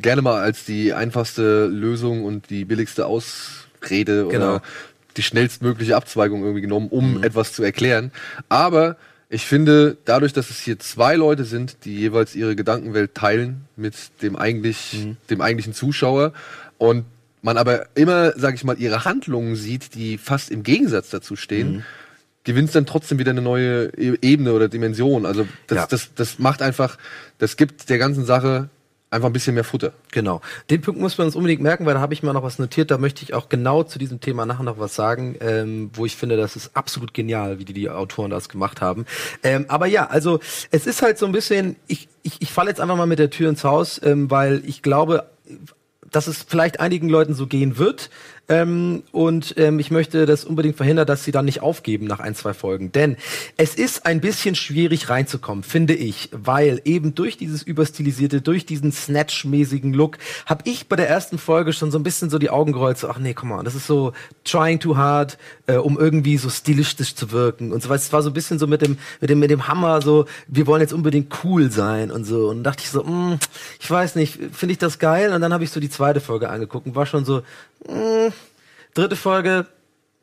[0.00, 4.54] gerne mal als die einfachste Lösung und die billigste Ausrede genau.
[4.54, 4.62] oder
[5.16, 7.24] die schnellstmögliche Abzweigung irgendwie genommen, um mhm.
[7.24, 8.12] etwas zu erklären.
[8.48, 8.96] Aber
[9.30, 13.94] ich finde, dadurch, dass es hier zwei Leute sind, die jeweils ihre Gedankenwelt teilen mit
[14.22, 15.16] dem eigentlich, mhm.
[15.28, 16.32] dem eigentlichen Zuschauer
[16.78, 17.04] und
[17.42, 21.72] man aber immer, sag ich mal, ihre Handlungen sieht, die fast im Gegensatz dazu stehen,
[21.72, 21.82] mhm.
[22.44, 25.26] gewinnt es dann trotzdem wieder eine neue e-, Ebene oder Dimension.
[25.26, 25.86] Also das, ja.
[25.86, 26.96] das, das macht einfach,
[27.36, 28.70] das gibt der ganzen Sache
[29.10, 29.92] einfach ein bisschen mehr Futter.
[30.12, 30.40] Genau.
[30.70, 32.90] Den Punkt muss man uns unbedingt merken, weil da habe ich mal noch was notiert.
[32.90, 36.16] Da möchte ich auch genau zu diesem Thema nachher noch was sagen, ähm, wo ich
[36.16, 39.06] finde, das ist absolut genial, wie die, die Autoren das gemacht haben.
[39.42, 42.80] Ähm, aber ja, also es ist halt so ein bisschen, ich, ich, ich falle jetzt
[42.80, 45.30] einfach mal mit der Tür ins Haus, ähm, weil ich glaube,
[46.10, 48.10] dass es vielleicht einigen Leuten so gehen wird.
[48.48, 52.34] Ähm, und ähm, ich möchte das unbedingt verhindern, dass sie dann nicht aufgeben nach ein,
[52.34, 52.92] zwei Folgen.
[52.92, 53.16] Denn
[53.56, 58.90] es ist ein bisschen schwierig reinzukommen, finde ich, weil eben durch dieses überstilisierte, durch diesen
[58.90, 62.72] Snatch-mäßigen Look, habe ich bei der ersten Folge schon so ein bisschen so die Augen
[62.72, 64.12] gerollt, so, ach nee, komm mal, das ist so
[64.44, 68.02] trying too hard, äh, um irgendwie so stilistisch zu wirken und so weiter.
[68.02, 70.66] Es war so ein bisschen so mit dem, mit dem, mit dem Hammer, so, wir
[70.66, 72.48] wollen jetzt unbedingt cool sein und so.
[72.48, 73.38] Und dachte ich so, mh, mm,
[73.80, 75.32] ich weiß nicht, finde ich das geil?
[75.34, 77.42] Und dann habe ich so die zweite Folge angeguckt und war schon so,
[77.86, 78.32] mh, mm,
[78.98, 79.66] dritte Folge,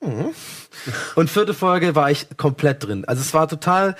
[0.05, 0.33] Mhm.
[1.15, 3.05] Und vierte Folge war ich komplett drin.
[3.05, 3.95] Also es war total,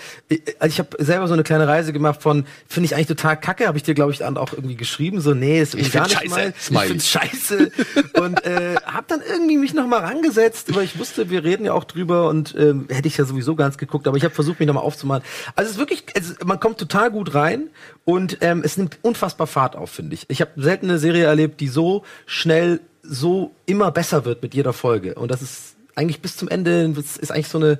[0.59, 3.65] also ich habe selber so eine kleine Reise gemacht von, finde ich eigentlich total kacke,
[3.65, 6.73] habe ich dir glaube ich auch irgendwie geschrieben, so nee, ist irgendwie gar nicht scheiße.
[6.73, 6.83] mal.
[6.83, 7.71] Ich finde scheiße
[8.19, 11.73] und äh, habe dann irgendwie mich noch mal rangesetzt, weil ich wusste, wir reden ja
[11.73, 14.67] auch drüber und ähm, hätte ich ja sowieso ganz geguckt, aber ich habe versucht mich
[14.67, 15.23] noch mal aufzumachen.
[15.55, 17.69] Also es ist wirklich, es, man kommt total gut rein
[18.03, 20.25] und ähm, es nimmt unfassbar Fahrt auf, finde ich.
[20.27, 24.73] Ich habe selten eine Serie erlebt, die so schnell so immer besser wird mit jeder
[24.73, 27.79] Folge und das ist eigentlich bis zum Ende ist eigentlich so eine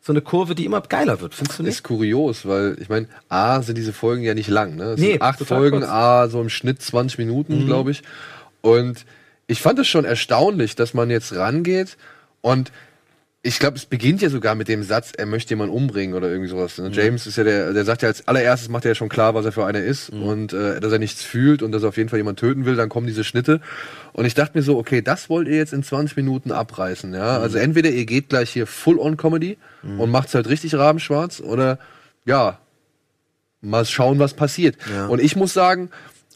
[0.00, 1.72] so eine Kurve, die immer geiler wird, findest du nicht?
[1.72, 4.92] Ist kurios, weil ich meine, A sind diese Folgen ja nicht lang, ne?
[4.92, 5.90] Es nee, sind acht Folgen, kurz.
[5.90, 7.66] A so im Schnitt 20 Minuten, mhm.
[7.66, 8.02] glaube ich.
[8.62, 9.04] Und
[9.48, 11.96] ich fand es schon erstaunlich, dass man jetzt rangeht
[12.40, 12.72] und
[13.42, 16.50] ich glaube, es beginnt ja sogar mit dem Satz, er möchte jemanden umbringen oder irgendwie
[16.50, 16.76] sowas.
[16.78, 16.88] Ne?
[16.88, 16.92] Mhm.
[16.92, 19.44] James ist ja der, der sagt ja als allererstes, macht er ja schon klar, was
[19.44, 20.22] er für einer ist mhm.
[20.24, 22.74] und äh, dass er nichts fühlt und dass er auf jeden Fall jemanden töten will,
[22.74, 23.60] dann kommen diese Schnitte.
[24.12, 27.38] Und ich dachte mir so, okay, das wollt ihr jetzt in 20 Minuten abreißen, ja.
[27.38, 27.42] Mhm.
[27.44, 30.00] Also entweder ihr geht gleich hier Full-on-Comedy mhm.
[30.00, 31.78] und macht's halt richtig rabenschwarz oder
[32.24, 32.58] ja,
[33.60, 34.76] mal schauen, was passiert.
[34.92, 35.06] Ja.
[35.06, 35.90] Und ich muss sagen,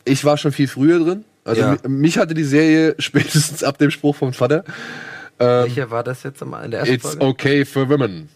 [0.04, 1.24] ich war schon viel früher drin.
[1.44, 1.76] Also ja.
[1.88, 4.64] mich hatte die Serie spätestens ab dem Spruch vom Vater
[5.42, 7.24] ähm, Welcher war das jetzt in der ersten It's Folge?
[7.24, 8.28] okay for women.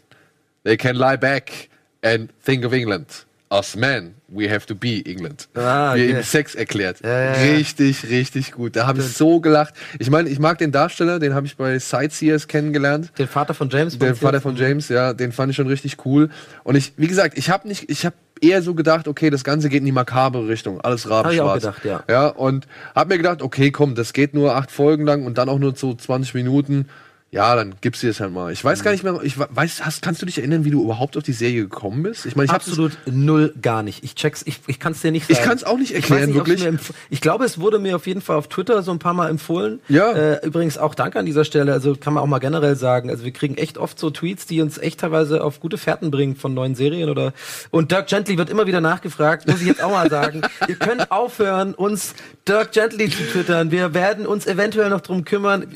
[0.64, 1.68] They can lie back
[2.02, 3.26] and think of England.
[3.48, 5.46] Us men, we have to be England.
[5.54, 6.08] Ah, okay.
[6.08, 7.00] Wie ihm Sex erklärt.
[7.04, 7.54] Ja, ja, ja.
[7.54, 8.74] Richtig, richtig gut.
[8.74, 9.72] Da habe ich so gelacht.
[10.00, 13.12] Ich meine, ich mag den Darsteller, den habe ich bei Sightseers kennengelernt.
[13.18, 13.96] Den Vater von James.
[13.96, 16.28] Den Vater von James, ja, den fand ich schon richtig cool.
[16.64, 19.68] Und ich, wie gesagt, ich habe nicht, ich habe eher so gedacht, okay, das Ganze
[19.68, 21.64] geht in die makabre Richtung, alles rabenschwarz.
[21.64, 22.12] Hab ich auch gedacht, ja.
[22.12, 25.48] Ja, und hab mir gedacht, okay, komm, das geht nur acht Folgen lang und dann
[25.48, 26.88] auch nur so 20 Minuten
[27.36, 28.50] ja, dann gibst du es halt mal.
[28.50, 31.16] Ich weiß gar nicht mehr, ich weiß, hast, kannst du dich erinnern, wie du überhaupt
[31.16, 32.24] auf die Serie gekommen bist?
[32.24, 34.02] Ich meine, ich absolut null gar nicht.
[34.04, 35.38] Ich check's, ich, ich kann es dir nicht sagen.
[35.38, 36.66] Ich kann es auch nicht erklären, nicht, wirklich.
[37.10, 39.80] Ich glaube, es wurde mir auf jeden Fall auf Twitter so ein paar Mal empfohlen.
[39.88, 40.12] Ja.
[40.12, 41.72] Äh, übrigens auch danke an dieser Stelle.
[41.72, 43.10] Also kann man auch mal generell sagen.
[43.10, 46.36] Also wir kriegen echt oft so Tweets, die uns echt teilweise auf gute Fährten bringen
[46.36, 47.34] von neuen Serien oder.
[47.70, 49.46] Und Dirk Gently wird immer wieder nachgefragt.
[49.46, 50.40] Muss ich jetzt auch mal sagen.
[50.68, 52.14] Ihr könnt aufhören, uns
[52.48, 53.70] Dirk Gently zu twittern.
[53.70, 55.66] Wir werden uns eventuell noch drum kümmern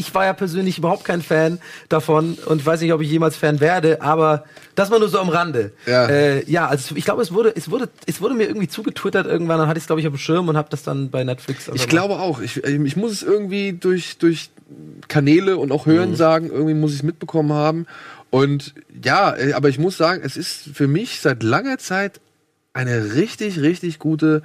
[0.00, 3.58] ich war ja persönlich überhaupt kein Fan davon und weiß nicht, ob ich jemals Fan
[3.60, 4.44] werde, aber
[4.76, 5.72] das war nur so am Rande.
[5.86, 9.26] Ja, äh, ja also ich glaube, es wurde, es wurde, es wurde mir irgendwie zugetwittert
[9.26, 11.24] irgendwann, dann hatte ich es glaube ich auf dem Schirm und habe das dann bei
[11.24, 11.68] Netflix.
[11.68, 12.40] Also ich glaube auch.
[12.40, 14.50] Ich, ich muss es irgendwie durch durch
[15.08, 16.16] Kanäle und auch Hören mhm.
[16.16, 17.86] sagen, irgendwie muss ich es mitbekommen haben.
[18.30, 22.20] Und ja, äh, aber ich muss sagen, es ist für mich seit langer Zeit
[22.72, 24.42] eine richtig, richtig gute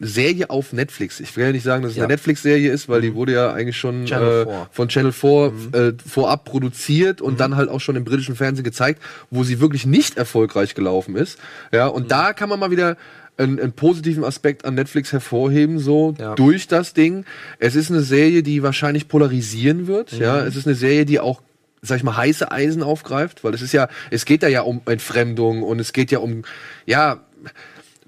[0.00, 1.20] Serie auf Netflix.
[1.20, 2.04] Ich will ja nicht sagen, dass es ja.
[2.04, 3.02] eine Netflix-Serie ist, weil mhm.
[3.02, 5.74] die wurde ja eigentlich schon Channel äh, von Channel 4 mhm.
[5.74, 7.38] äh, vorab produziert und mhm.
[7.38, 11.38] dann halt auch schon im britischen Fernsehen gezeigt, wo sie wirklich nicht erfolgreich gelaufen ist.
[11.72, 12.08] Ja, und mhm.
[12.08, 12.96] da kann man mal wieder
[13.36, 16.34] einen, einen, positiven Aspekt an Netflix hervorheben, so ja.
[16.34, 17.24] durch das Ding.
[17.60, 20.10] Es ist eine Serie, die wahrscheinlich polarisieren wird.
[20.10, 20.48] Ja, mhm.
[20.48, 21.40] es ist eine Serie, die auch
[21.80, 24.80] sag ich mal, heiße Eisen aufgreift, weil es ist ja, es geht da ja um
[24.86, 26.42] Entfremdung und es geht ja um,
[26.86, 27.20] ja,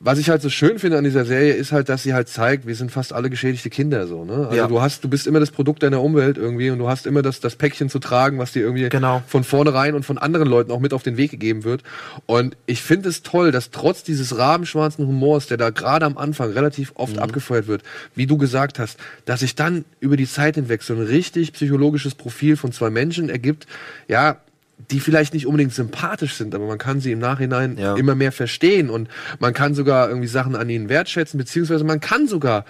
[0.02, 2.66] was ich halt so schön finde an dieser Serie ist halt, dass sie halt zeigt,
[2.66, 4.46] wir sind fast alle geschädigte Kinder so, ne?
[4.46, 4.66] Also ja.
[4.66, 7.40] du hast, du bist immer das Produkt deiner Umwelt irgendwie und du hast immer das,
[7.40, 9.22] das Päckchen zu tragen, was dir irgendwie genau.
[9.26, 11.82] von vornherein und von anderen Leuten auch mit auf den Weg gegeben wird.
[12.24, 16.50] Und ich finde es toll, dass trotz dieses rabenschwarzen Humors, der da gerade am Anfang
[16.50, 17.22] relativ oft mhm.
[17.22, 17.82] abgefeuert wird,
[18.14, 22.14] wie du gesagt hast, dass sich dann über die Zeit hinweg so ein richtig psychologisches
[22.14, 23.66] Profil von zwei Menschen ergibt,
[24.08, 24.38] ja,
[24.90, 27.96] die vielleicht nicht unbedingt sympathisch sind, aber man kann sie im Nachhinein ja.
[27.96, 32.28] immer mehr verstehen und man kann sogar irgendwie Sachen an ihnen wertschätzen, beziehungsweise man kann
[32.28, 32.64] sogar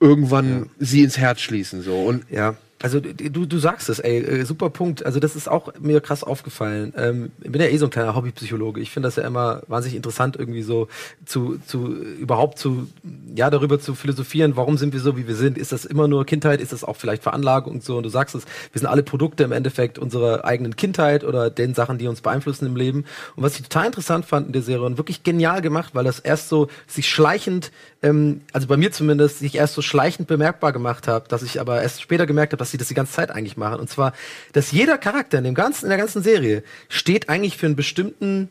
[0.00, 0.66] irgendwann ja.
[0.78, 4.70] sie ins Herz schließen so und ja also du, du sagst es, ey, äh, super
[4.70, 5.04] Punkt.
[5.04, 6.94] Also das ist auch mir krass aufgefallen.
[6.96, 8.80] Ähm, ich bin ja eh so ein kleiner Hobbypsychologe.
[8.80, 10.88] Ich finde das ja immer wahnsinnig interessant, irgendwie so
[11.26, 12.88] zu, zu überhaupt zu,
[13.34, 15.58] ja, darüber zu philosophieren, warum sind wir so, wie wir sind.
[15.58, 16.62] Ist das immer nur Kindheit?
[16.62, 17.98] Ist das auch vielleicht Veranlagung und so?
[17.98, 21.74] Und du sagst es, wir sind alle Produkte im Endeffekt unserer eigenen Kindheit oder den
[21.74, 23.04] Sachen, die uns beeinflussen im Leben.
[23.36, 26.18] Und was ich total interessant fand in der Serie und wirklich genial gemacht, weil das
[26.18, 31.08] erst so sich schleichend, ähm, also bei mir zumindest, sich erst so schleichend bemerkbar gemacht
[31.08, 33.56] habe, dass ich aber erst später gemerkt habe, dass sie das die ganze Zeit eigentlich
[33.56, 33.80] machen.
[33.80, 34.12] Und zwar,
[34.52, 38.48] dass jeder Charakter in dem ganzen, in der ganzen Serie steht eigentlich für einen bestimmten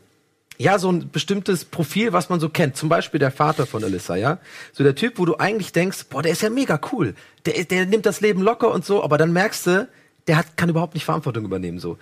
[0.62, 2.75] ja, so ein bestimmtes Profil, was man so kennt.
[2.75, 4.39] Zum Beispiel der Vater von Alyssa, ja.
[4.73, 7.15] So der Typ, wo du eigentlich denkst, boah, der ist ja mega cool.
[7.45, 9.88] Der, der nimmt das Leben locker und so, aber dann merkst du,
[10.27, 11.97] der hat, kann überhaupt nicht Verantwortung übernehmen, so.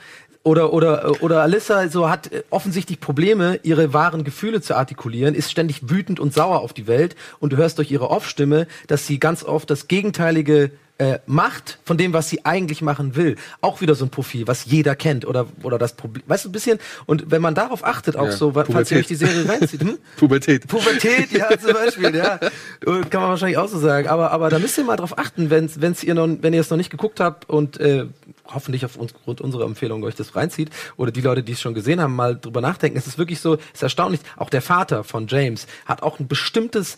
[0.48, 5.90] Oder, oder, oder Alyssa so hat offensichtlich Probleme, ihre wahren Gefühle zu artikulieren, ist ständig
[5.90, 9.44] wütend und sauer auf die Welt und du hörst durch ihre Off-Stimme, dass sie ganz
[9.44, 13.36] oft das gegenteilige äh, macht von dem, was sie eigentlich machen will.
[13.62, 16.52] Auch wieder so ein Profil, was jeder kennt oder oder das Problem, weißt du, ein
[16.54, 16.80] bisschen.
[17.06, 18.74] Und wenn man darauf achtet, auch ja, so, Pubertät.
[18.74, 19.98] falls ihr euch die Serie reinzieht, hm?
[20.18, 22.38] Pubertät, Pubertät, ja zum Beispiel, ja,
[22.86, 24.08] kann man wahrscheinlich auch so sagen.
[24.08, 26.70] Aber aber da müsst ihr mal drauf achten, wenn wenn's ihr noch, wenn ihr es
[26.70, 28.06] noch nicht geguckt habt und äh,
[28.54, 32.16] hoffentlich aufgrund unserer Empfehlung euch das reinzieht oder die Leute, die es schon gesehen haben,
[32.16, 32.98] mal drüber nachdenken.
[32.98, 34.22] Es ist wirklich so, es ist erstaunlich.
[34.36, 36.98] Auch der Vater von James hat auch ein bestimmtes,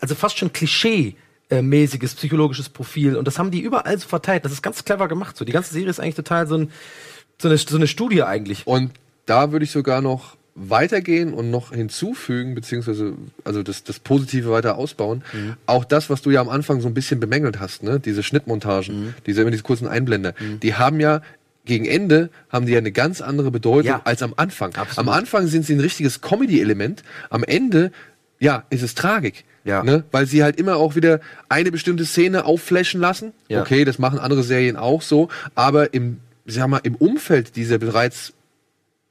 [0.00, 1.16] also fast schon Klischee
[1.50, 4.44] mäßiges psychologisches Profil und das haben die überall so verteilt.
[4.44, 5.36] Das ist ganz clever gemacht.
[5.36, 6.70] So die ganze Serie ist eigentlich total so, ein,
[7.40, 8.66] so, eine, so eine Studie eigentlich.
[8.66, 8.92] Und
[9.24, 14.76] da würde ich sogar noch weitergehen und noch hinzufügen, beziehungsweise also das, das Positive weiter
[14.76, 15.22] ausbauen.
[15.32, 15.54] Mhm.
[15.66, 18.00] Auch das, was du ja am Anfang so ein bisschen bemängelt hast, ne?
[18.00, 19.14] diese Schnittmontagen, mhm.
[19.26, 20.60] diese, diese kurzen Einblender, mhm.
[20.60, 21.22] die haben ja
[21.64, 24.00] gegen Ende haben die ja eine ganz andere Bedeutung ja.
[24.04, 24.74] als am Anfang.
[24.74, 24.98] Absolut.
[24.98, 27.92] Am Anfang sind sie ein richtiges Comedy-Element, am Ende,
[28.40, 29.44] ja, ist es Tragik.
[29.64, 29.82] Ja.
[29.84, 30.04] Ne?
[30.10, 33.32] Weil sie halt immer auch wieder eine bestimmte Szene aufflashen lassen.
[33.48, 33.60] Ja.
[33.60, 38.32] Okay, das machen andere Serien auch so, aber im, sag mal, im Umfeld dieser bereits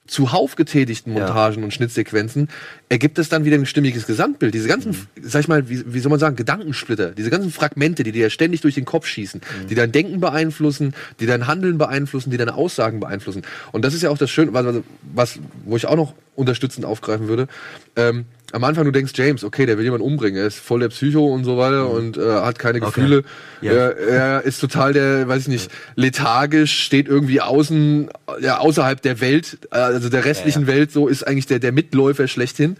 [0.07, 1.65] zuhauf getätigten Montagen ja.
[1.65, 2.49] und Schnittsequenzen
[2.89, 4.53] ergibt es dann wieder ein stimmiges Gesamtbild.
[4.53, 5.07] Diese ganzen, mhm.
[5.21, 8.61] sag ich mal, wie, wie soll man sagen, Gedankensplitter, diese ganzen Fragmente, die dir ständig
[8.61, 9.67] durch den Kopf schießen, mhm.
[9.67, 13.43] die dein Denken beeinflussen, die dein Handeln beeinflussen, die deine Aussagen beeinflussen.
[13.71, 14.81] Und das ist ja auch das Schöne, was,
[15.13, 17.47] was wo ich auch noch unterstützend aufgreifen würde.
[17.95, 20.89] Ähm, am Anfang du denkst, James, okay, der will jemanden umbringen, er ist voll der
[20.89, 21.95] Psycho und so weiter mhm.
[21.95, 23.19] und äh, hat keine Gefühle.
[23.19, 23.27] Okay.
[23.61, 23.71] Ja.
[23.73, 28.09] Er, er, ist total der, weiß ich nicht, lethargisch, steht irgendwie außen,
[28.41, 30.67] ja, außerhalb der Welt, also der restlichen ja.
[30.67, 32.77] Welt, so ist eigentlich der, der Mitläufer schlechthin.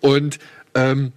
[0.00, 0.38] Und
[0.74, 1.12] ähm,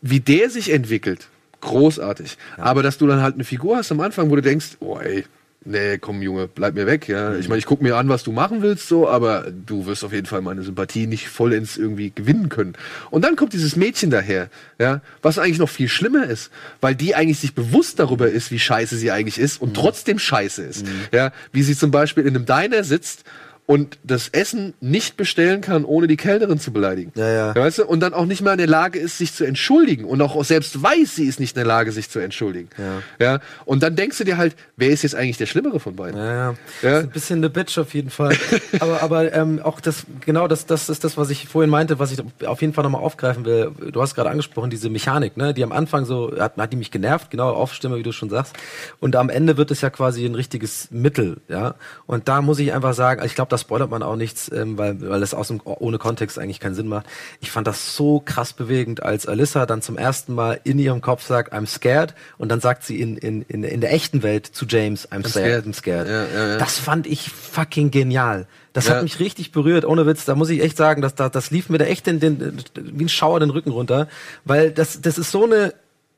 [0.00, 1.28] wie der sich entwickelt,
[1.60, 2.38] großartig.
[2.56, 5.24] Aber dass du dann halt eine Figur hast am Anfang, wo du denkst, oh ey,
[5.68, 7.06] nee, komm Junge, bleib mir weg.
[7.08, 10.04] Ja, ich meine, ich guck mir an, was du machen willst, so, aber du wirst
[10.04, 12.74] auf jeden Fall meine Sympathie nicht vollends irgendwie gewinnen können.
[13.10, 16.50] Und dann kommt dieses Mädchen daher, ja, was eigentlich noch viel schlimmer ist,
[16.80, 19.74] weil die eigentlich sich bewusst darüber ist, wie scheiße sie eigentlich ist und mhm.
[19.74, 20.86] trotzdem scheiße ist.
[20.86, 20.92] Mhm.
[21.12, 23.24] Ja, wie sie zum Beispiel in einem Diner sitzt
[23.68, 27.12] und das Essen nicht bestellen kann, ohne die Kellnerin zu beleidigen.
[27.16, 27.54] Ja, ja.
[27.54, 27.84] Weißt du?
[27.84, 30.06] Und dann auch nicht mal in der Lage ist, sich zu entschuldigen.
[30.06, 32.70] Und auch selbst weiß, sie ist nicht in der Lage, sich zu entschuldigen.
[32.78, 33.02] Ja.
[33.32, 33.40] ja?
[33.66, 36.18] Und dann denkst du dir halt, wer ist jetzt eigentlich der Schlimmere von beiden?
[36.18, 36.54] Ja, ja.
[36.80, 36.98] Ja.
[36.98, 38.34] Ist ein bisschen eine Bitch auf jeden Fall.
[38.80, 42.10] aber aber ähm, auch das, genau das, das ist das, was ich vorhin meinte, was
[42.10, 43.72] ich auf jeden Fall nochmal aufgreifen will.
[43.92, 45.52] Du hast gerade angesprochen, diese Mechanik, ne?
[45.52, 48.54] Die am Anfang so, hat, hat die mich genervt, genau, Aufstimme, wie du schon sagst.
[48.98, 51.74] Und am Ende wird es ja quasi ein richtiges Mittel, ja.
[52.06, 55.00] Und da muss ich einfach sagen, ich glaube, da spoilert man auch nichts, ähm, weil,
[55.08, 57.06] weil es aus dem, ohne Kontext eigentlich keinen Sinn macht.
[57.40, 61.26] Ich fand das so krass bewegend, als Alyssa dann zum ersten Mal in ihrem Kopf
[61.26, 64.64] sagt, I'm scared, und dann sagt sie in, in, in, in der echten Welt zu
[64.66, 66.08] James, I'm, scared, I'm scared.
[66.08, 66.56] Ja, ja, ja.
[66.58, 68.46] Das fand ich fucking genial.
[68.72, 68.94] Das Ja.
[68.94, 70.24] hat mich richtig berührt, ohne Witz.
[70.24, 73.04] Da muss ich echt sagen, dass da, das lief mir da echt den, den, wie
[73.04, 74.06] ein Schauer den Rücken runter,
[74.44, 75.74] weil das, das ist so eine,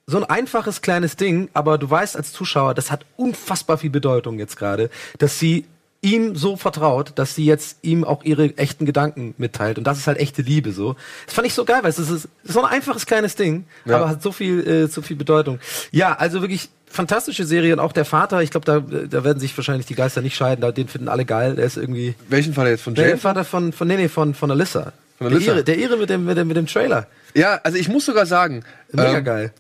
[0.06, 4.38] so ein einfaches kleines Ding, aber du weißt als Zuschauer, das hat unfassbar viel Bedeutung
[4.38, 5.64] jetzt gerade, dass sie
[6.02, 10.06] ihm so vertraut, dass sie jetzt ihm auch ihre echten Gedanken mitteilt und das ist
[10.06, 10.96] halt echte Liebe so.
[11.26, 13.66] Das fand ich so geil, weil es ist, es ist so ein einfaches kleines Ding,
[13.84, 13.96] Ja.
[13.96, 15.58] aber hat so viel äh, so viel Bedeutung.
[15.92, 19.56] Ja, also wirklich fantastische Serie und auch der Vater, ich glaube, da, da werden sich
[19.56, 22.68] wahrscheinlich die Geister nicht scheiden, da- den finden alle geil, der ist irgendwie Welchen Fall
[22.68, 23.20] jetzt von der James?
[23.22, 24.92] Vater von, von, nee, nee, von, von Alyssa.
[25.18, 25.44] Von Alyssa.
[25.46, 27.06] Der Ire, der Ire mit dem, mit dem, mit dem Trailer.
[27.34, 29.52] Ja, also ich muss sogar sagen, Mega ähm, geil.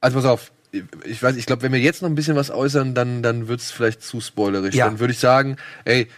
[0.00, 0.50] also pass auf,
[1.04, 3.70] ich weiß, ich glaube, wenn wir jetzt noch ein bisschen was äußern, dann, dann wird's
[3.70, 4.74] vielleicht zu spoilerisch.
[4.74, 4.86] Ja.
[4.86, 6.08] Dann würde ich sagen, ey,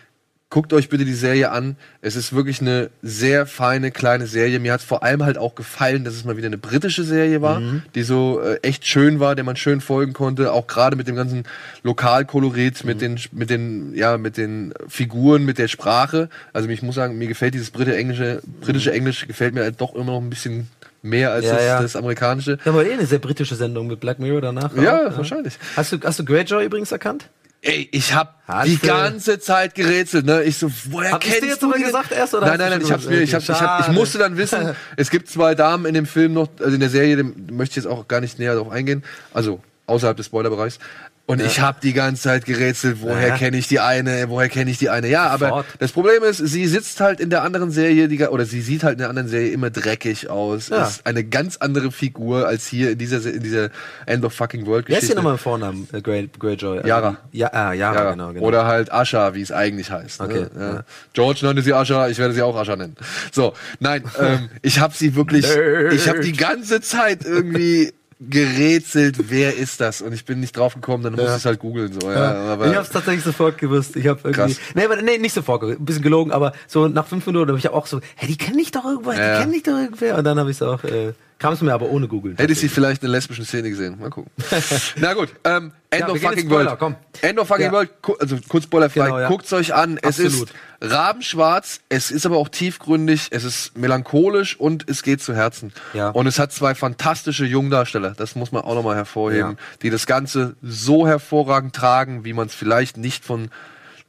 [0.50, 1.74] guckt euch bitte die Serie an.
[2.00, 4.60] Es ist wirklich eine sehr feine, kleine Serie.
[4.60, 7.58] Mir hat vor allem halt auch gefallen, dass es mal wieder eine britische Serie war,
[7.58, 7.82] Mhm.
[7.96, 10.52] die so äh, echt schön war, der man schön folgen konnte.
[10.52, 11.42] Auch gerade mit dem ganzen
[11.82, 12.88] Lokalkolorit, Mhm.
[12.88, 16.28] mit den, mit den, ja, mit den Figuren, mit der Sprache.
[16.52, 19.94] Also ich muss sagen, mir gefällt dieses britische Englische, britische Englisch gefällt mir halt doch
[19.96, 20.68] immer noch ein bisschen
[21.04, 21.44] mehr als.
[21.44, 21.82] Ja, das, ja.
[21.82, 22.58] das amerikanische.
[22.64, 24.74] Haben aber eh eine sehr britische Sendung mit Black Mirror danach.
[24.76, 25.54] Ja, auch, wahrscheinlich.
[25.76, 27.28] Hast du, hast du Greyjoy übrigens erkannt?
[27.66, 30.42] Ey, ich hab Hast die du- ganze Zeit gerätselt, ne?
[30.42, 32.76] Ich so, woher Hab kennst dir jetzt du aber gesagt erst, oder Nein, nein, du
[32.76, 35.54] nein, ich hab's mir, ich, hab, ich, hab, ich musste dann wissen, es gibt zwei
[35.54, 38.20] Damen in dem Film noch, also in der Serie, dem möchte ich jetzt auch gar
[38.20, 40.78] nicht näher darauf eingehen, also außerhalb des Spoilerbereichs.
[41.26, 43.36] Und ich habe die ganze Zeit gerätselt, woher Ja.
[43.38, 45.08] kenne ich die eine, woher kenne ich die eine.
[45.08, 45.66] Ja, aber Sofort.
[45.78, 48.92] das Problem ist, sie sitzt halt in der anderen Serie, die, oder sie sieht halt
[48.94, 50.68] in der anderen Serie immer dreckig aus.
[50.68, 50.86] Ja.
[50.86, 53.70] Ist eine ganz andere Figur als hier in dieser, Se- in dieser
[54.04, 55.06] End of Fucking World Wer ist Geschichte.
[55.06, 56.76] hier nochmal im Vornamen, äh, Grey, Greyjoy?
[56.78, 57.16] Also Yara.
[57.32, 58.44] Ja, ah, Yara, Ja, genau, genau.
[58.46, 60.20] Oder halt Ascha, wie es eigentlich heißt.
[60.20, 60.50] Okay, ne?
[60.58, 60.72] ja.
[60.74, 60.84] ja.
[61.14, 62.96] George nannte sie Ascha, ich werde sie auch Ascha nennen.
[63.32, 67.94] So, nein, ähm, ich habe sie wirklich, ich habe die ganze Zeit irgendwie
[68.30, 70.00] gerätselt, wer ist das?
[70.02, 71.36] Und ich bin nicht drauf gekommen, dann musste Ja.
[71.36, 71.92] ich halt googeln.
[71.98, 73.96] So, ja, aber ich hab's tatsächlich sofort gewusst.
[73.96, 74.54] Ich habe irgendwie.
[74.54, 74.60] Krass.
[74.74, 75.80] Nee, aber, nee, nicht sofort gewusst.
[75.80, 78.60] Ein bisschen gelogen, aber so nach fünf Minuten habe ich auch so, hey, die kenne
[78.60, 79.36] ich doch irgendwoher, Ja, ja.
[79.38, 80.18] die kenne ich doch irgendwer.
[80.18, 82.34] Und dann habe ich auch, äh, kam es mir aber ohne Google.
[82.36, 83.98] Hätte ich sie vielleicht in einer lesbischen Szene gesehen.
[83.98, 84.30] Mal gucken.
[84.96, 86.78] Na gut, ähm, End Ja, of Fucking Spoiler, World.
[86.78, 86.94] komm.
[87.22, 87.72] End of Fucking Ja.
[87.72, 89.28] World, also kurz spoilerfrei, Genau, ja.
[89.28, 89.98] guckt's euch an.
[90.00, 90.50] Es Absolut.
[90.50, 95.72] ist rabenschwarz, es ist aber auch tiefgründig, es ist melancholisch und es geht zu Herzen.
[95.92, 96.10] Ja.
[96.10, 100.56] Und es hat zwei fantastische Jungdarsteller, das muss man auch nochmal hervorheben, die das Ganze
[100.62, 103.50] so hervorragend tragen, wie man es vielleicht nicht von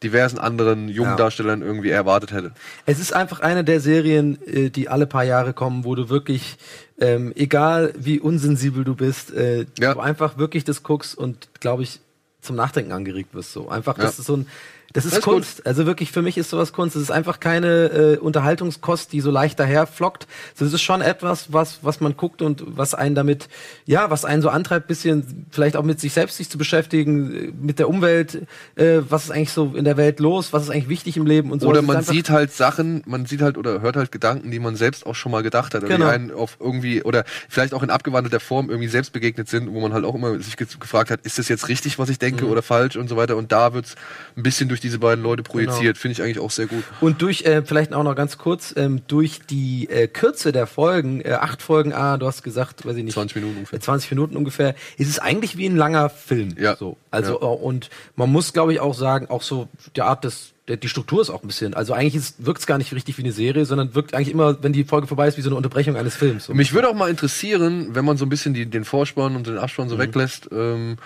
[0.04, 2.52] diversen anderen Jungdarstellern irgendwie erwartet hätte.
[2.86, 6.58] Es ist einfach eine der Serien, äh, die alle paar Jahre kommen, wo du wirklich,
[7.00, 9.94] ähm, egal wie unsensibel du bist, äh, Ja.
[9.94, 12.00] du einfach wirklich das guckst und, glaube ich,
[12.42, 13.52] zum Nachdenken angeregt wirst.
[13.54, 14.04] So einfach, Ja.
[14.04, 14.48] das ist so ein,
[14.96, 15.66] das ist Kunst.
[15.68, 16.96] Also wirklich, für mich ist sowas Kunst.
[16.96, 20.26] Es ist einfach keine äh, Unterhaltungskost, die so leicht daherflockt.
[20.58, 23.48] Das ist schon etwas, was, was man guckt und was einen damit,
[23.86, 27.52] ja, was einen so antreibt, bisschen vielleicht auch mit sich selbst sich zu beschäftigen, äh,
[27.62, 30.90] mit der Umwelt, äh, was ist eigentlich so in der Welt los, was ist eigentlich
[30.90, 31.68] wichtig im Leben und so.
[31.68, 34.76] Oder Es man sieht halt Sachen, man sieht halt oder hört halt Gedanken, die man
[34.76, 35.84] selbst auch schon mal gedacht hat.
[35.84, 36.06] Oder Genau.
[36.08, 39.80] die einen auf irgendwie, oder vielleicht auch in abgewandelter Form irgendwie selbst begegnet sind, wo
[39.82, 42.46] man halt auch immer sich ge gefragt hat, ist das jetzt richtig, was ich denke
[42.46, 42.52] Mhm.
[42.52, 43.36] oder falsch und so weiter.
[43.36, 43.96] Und da wird's
[44.38, 45.52] ein bisschen durch diese beiden Leute Genau.
[45.52, 45.98] projiziert.
[45.98, 46.84] Finde ich eigentlich auch sehr gut.
[47.02, 51.22] Und durch, äh, vielleicht auch noch ganz kurz, ähm, durch die äh, Kürze der Folgen,
[51.22, 53.14] äh, acht Folgen, ah, du hast gesagt, weiß ich nicht.
[53.16, 53.78] 20 Minuten ungefähr.
[53.78, 56.56] äh, 20 Minuten ungefähr, ist es eigentlich wie ein langer Film.
[56.58, 56.76] Ja.
[56.78, 56.98] So.
[57.12, 57.48] Also, Ja.
[57.48, 60.90] äh, und man muss, glaube ich, auch sagen, auch so die Art des, der, die
[60.90, 63.66] Struktur ist auch ein bisschen, also eigentlich wirkt es gar nicht richtig wie eine Serie,
[63.66, 66.50] sondern wirkt eigentlich immer, wenn die Folge vorbei ist, wie so eine Unterbrechung eines Films.
[66.50, 69.58] Mich würde auch mal interessieren, wenn man so ein bisschen die, den Vorspann und den
[69.58, 69.90] Abspann Mhm.
[69.92, 70.98] so weglässt, ähm,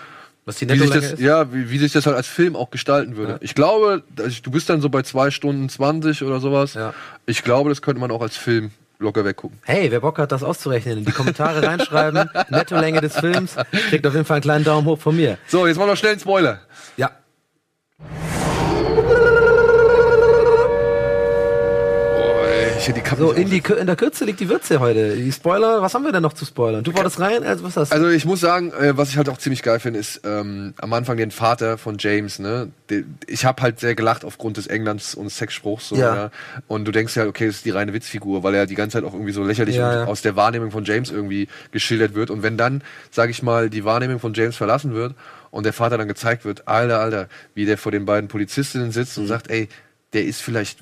[0.44, 1.20] was die wie sich das, ist.
[1.20, 3.32] ja, wie, wie sich das halt als Film auch gestalten würde.
[3.32, 3.38] Ja.
[3.40, 6.74] Ich glaube, du bist dann so bei zwei Stunden 20 oder sowas.
[6.74, 6.94] Ja.
[7.26, 9.58] Ich glaube, das könnte man auch als Film locker weggucken.
[9.64, 13.56] Hey, wer Bock hat, das auszurechnen, in die Kommentare reinschreiben, Nettolänge des Films,
[13.88, 15.38] kriegt auf jeden Fall einen kleinen Daumen hoch von mir.
[15.46, 16.60] So, jetzt mal noch schnell einen Spoiler.
[16.96, 17.10] Ja.
[22.80, 25.14] Ich, die so, in, die, in der Kürze liegt die Würze heute.
[25.14, 26.82] Die Spoiler, was haben wir denn noch zu spoilern?
[26.82, 27.44] Du wolltest rein?
[27.44, 27.94] Also, was hast du?
[27.94, 30.92] also ich muss sagen, äh, was ich halt auch ziemlich geil finde, ist ähm, am
[30.94, 32.70] Anfang den Vater von James, ne?
[33.26, 35.90] ich habe halt sehr gelacht aufgrund des Englands und Sexspruchs.
[35.90, 36.14] So, ja.
[36.14, 36.30] ja.
[36.68, 39.04] Und du denkst ja, okay, das ist die reine Witzfigur, weil er die ganze Zeit
[39.04, 40.04] auch irgendwie so lächerlich ja, ja.
[40.06, 42.30] aus der Wahrnehmung von James irgendwie geschildert wird.
[42.30, 45.14] Und wenn dann, sage ich mal, die Wahrnehmung von James verlassen wird
[45.50, 49.18] und der Vater dann gezeigt wird, alter, alter, wie der vor den beiden Polizistinnen sitzt
[49.18, 49.24] mhm.
[49.24, 49.68] und sagt, ey,
[50.12, 50.78] der ist vielleicht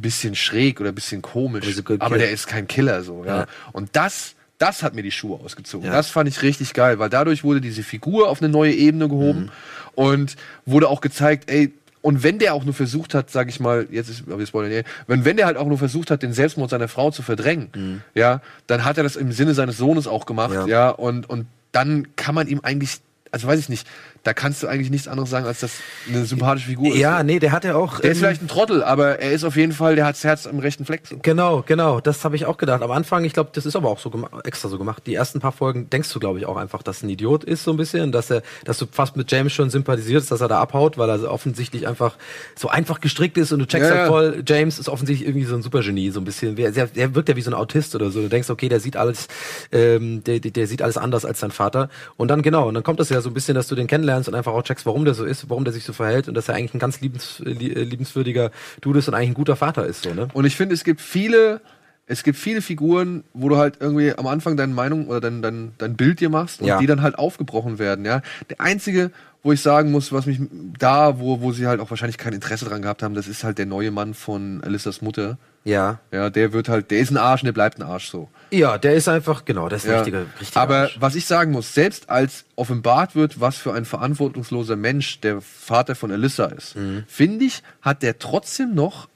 [0.00, 1.66] bisschen schräg oder ein bisschen komisch,
[2.00, 3.46] aber der ist kein Killer so, ja.
[3.72, 5.86] Und das das hat mir die Schuhe ausgezogen.
[5.86, 5.92] Ja.
[5.92, 9.40] Das fand ich richtig geil, weil dadurch wurde diese Figur auf eine neue Ebene gehoben
[9.40, 9.50] mhm.
[9.94, 13.88] und wurde auch gezeigt, ey, und wenn der auch nur versucht hat, sag ich mal,
[13.90, 16.70] jetzt ist, wir spoilern, nee, wenn, wenn der halt auch nur versucht hat, den Selbstmord
[16.70, 18.02] seiner Frau zu verdrängen, mhm.
[18.14, 21.46] ja, dann hat er das im Sinne seines Sohnes auch gemacht, ja, ja und, und
[21.72, 23.00] dann kann man ihm eigentlich
[23.34, 23.86] also weiß ich nicht,
[24.24, 25.72] da kannst du eigentlich nichts anderes sagen, als dass
[26.08, 26.98] eine sympathische Figur ist.
[26.98, 28.00] Ja, nee, der hat ja auch.
[28.00, 30.46] Der ist vielleicht ein Trottel, aber er ist auf jeden Fall, der hat das Herz
[30.46, 31.02] am rechten Fleck.
[31.06, 31.18] So.
[31.22, 32.82] Genau, genau, das habe ich auch gedacht.
[32.82, 34.10] Am Anfang, ich glaube, das ist aber auch so
[34.44, 35.02] extra so gemacht.
[35.06, 37.64] Die ersten paar Folgen denkst du, glaube ich, auch einfach, dass er ein Idiot ist
[37.64, 40.58] so ein bisschen, dass er, dass du fast mit James schon sympathisierst, dass er da
[40.58, 42.16] abhaut, weil er offensichtlich einfach
[42.56, 45.54] so einfach gestrickt ist und du checkst ja, halt voll, James ist offensichtlich irgendwie so
[45.54, 46.56] ein Supergenie, so ein bisschen.
[46.56, 48.22] Der, der wirkt ja wie so ein Autist oder so.
[48.22, 49.28] Du denkst, okay, der sieht alles,
[49.70, 51.90] ähm, der, der sieht alles anders als sein Vater.
[52.16, 54.13] Und dann genau, und dann kommt das ja so ein bisschen, dass du den kennenlernst
[54.28, 56.34] und einfach auch checkst, warum warum der so ist, warum der sich so verhält und
[56.34, 58.50] dass er eigentlich ein ganz liebens, äh, liebenswürdiger
[58.80, 60.02] Dude ist und eigentlich ein guter Vater ist.
[60.02, 60.28] So, ne?
[60.32, 61.60] Und ich finde, es gibt viele,
[62.06, 65.72] es gibt viele Figuren, wo du halt irgendwie am Anfang deine Meinung oder dein, dein,
[65.78, 66.78] dein Bild dir machst und ja.
[66.78, 68.04] die dann halt aufgebrochen werden.
[68.04, 69.10] Ja, der einzige,
[69.42, 70.40] wo ich sagen muss, was mich
[70.78, 73.58] da, wo, wo sie halt auch wahrscheinlich kein Interesse dran gehabt haben, das ist halt
[73.58, 75.38] der neue Mann von Alissas Mutter.
[75.64, 75.98] Ja.
[76.12, 78.28] Ja, der wird halt, der ist ein Arsch und der bleibt ein Arsch so.
[78.50, 79.96] Ja, der ist einfach, genau, der ist ein ja.
[79.96, 80.96] richtiger, richtiger Aber Arsch.
[81.00, 85.94] was ich sagen muss, selbst als offenbart wird, was für ein verantwortungsloser Mensch der Vater
[85.94, 87.04] von Alyssa ist, mhm.
[87.08, 89.08] finde ich, hat der trotzdem noch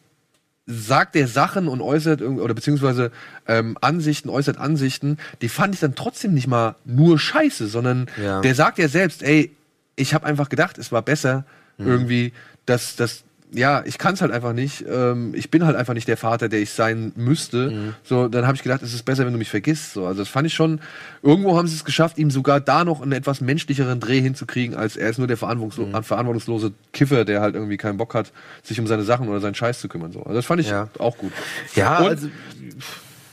[0.70, 3.10] sagt der Sachen und äußert oder beziehungsweise
[3.46, 8.42] ähm, Ansichten, äußert Ansichten, die fand ich dann trotzdem nicht mal nur scheiße, sondern ja.
[8.42, 9.50] der sagt ja selbst, ey,
[9.96, 11.46] ich habe einfach gedacht, es war besser
[11.78, 11.86] mhm.
[11.86, 12.32] irgendwie,
[12.66, 14.84] dass, dass ja, ich kann es halt einfach nicht.
[14.86, 17.70] Ähm, ich bin halt einfach nicht der Vater, der ich sein müsste.
[17.70, 17.94] Mhm.
[18.04, 19.94] So, dann habe ich gedacht, es ist besser, wenn du mich vergisst.
[19.94, 20.80] So, also das fand ich schon.
[21.22, 24.96] Irgendwo haben sie es geschafft, ihm sogar da noch einen etwas menschlicheren Dreh hinzukriegen, als
[24.96, 26.02] er ist nur der verantwortungslo mhm.
[26.02, 28.32] verantwortungslose Kiffer, der halt irgendwie keinen Bock hat,
[28.62, 30.12] sich um seine Sachen oder seinen Scheiß zu kümmern.
[30.12, 30.88] So, also das fand ich ja.
[30.98, 31.32] auch gut.
[31.74, 32.28] Ja, Und also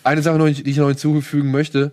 [0.04, 1.92] eine Sache noch, die ich noch hinzufügen möchte: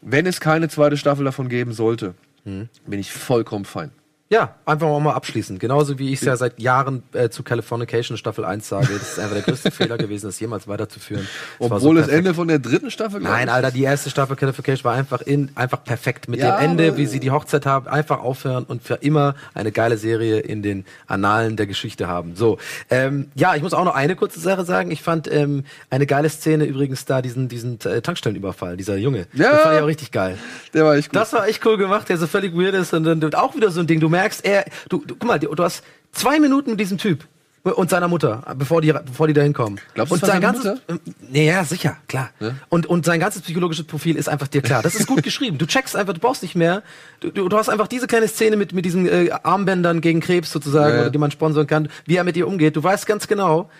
[0.00, 2.68] Wenn es keine zweite Staffel davon geben sollte, mhm.
[2.86, 3.90] bin ich vollkommen fein.
[4.34, 5.60] Ja, einfach mal abschließen.
[5.60, 8.88] Genauso wie ich es ja seit Jahren äh, zu Californication Staffel 1 sage.
[8.92, 11.28] Das ist einfach der größte Fehler gewesen, das jemals weiterzuführen.
[11.60, 14.90] Das Obwohl so das Ende von der dritten Staffel, Nein, Alter, die erste Staffel Californication
[14.90, 16.28] war einfach in, einfach perfekt.
[16.28, 19.70] Mit ja, dem Ende, wie sie die Hochzeit haben, einfach aufhören und für immer eine
[19.70, 22.34] geile Serie in den Annalen der Geschichte haben.
[22.34, 22.58] So,
[22.90, 24.90] ähm, ja, ich muss auch noch eine kurze Sache sagen.
[24.90, 29.28] Ich fand ähm, eine geile Szene übrigens da, diesen, diesen äh, Tankstellenüberfall, dieser Junge.
[29.32, 29.52] Ja.
[29.52, 30.38] Das fand ich auch richtig geil.
[30.72, 31.20] Der war echt cool.
[31.20, 33.78] Das war echt cool gemacht, der so völlig weird ist und dann auch wieder so
[33.78, 34.00] ein Ding.
[34.00, 35.82] Du merkst, er, du, du guck mal, du hast
[36.12, 37.26] zwei Minuten mit diesem Typ
[37.72, 39.80] und seiner Mutter, bevor die, bevor die da hinkommen.
[39.94, 40.80] Glaubst du, und sein ganzes, Mutter?
[40.88, 41.00] Ähm,
[41.32, 42.30] ja, sicher, klar.
[42.38, 42.52] Ja?
[42.68, 44.82] Und, und sein ganzes psychologisches Profil ist einfach dir klar.
[44.82, 45.56] Das ist gut geschrieben.
[45.56, 46.82] Du checkst einfach, du brauchst nicht mehr.
[47.20, 50.52] Du, du, du hast einfach diese kleine Szene mit, mit diesen äh, Armbändern gegen Krebs
[50.52, 51.10] sozusagen, ja.
[51.10, 52.76] die man sponsern kann, wie er mit dir umgeht.
[52.76, 53.70] Du weißt ganz genau,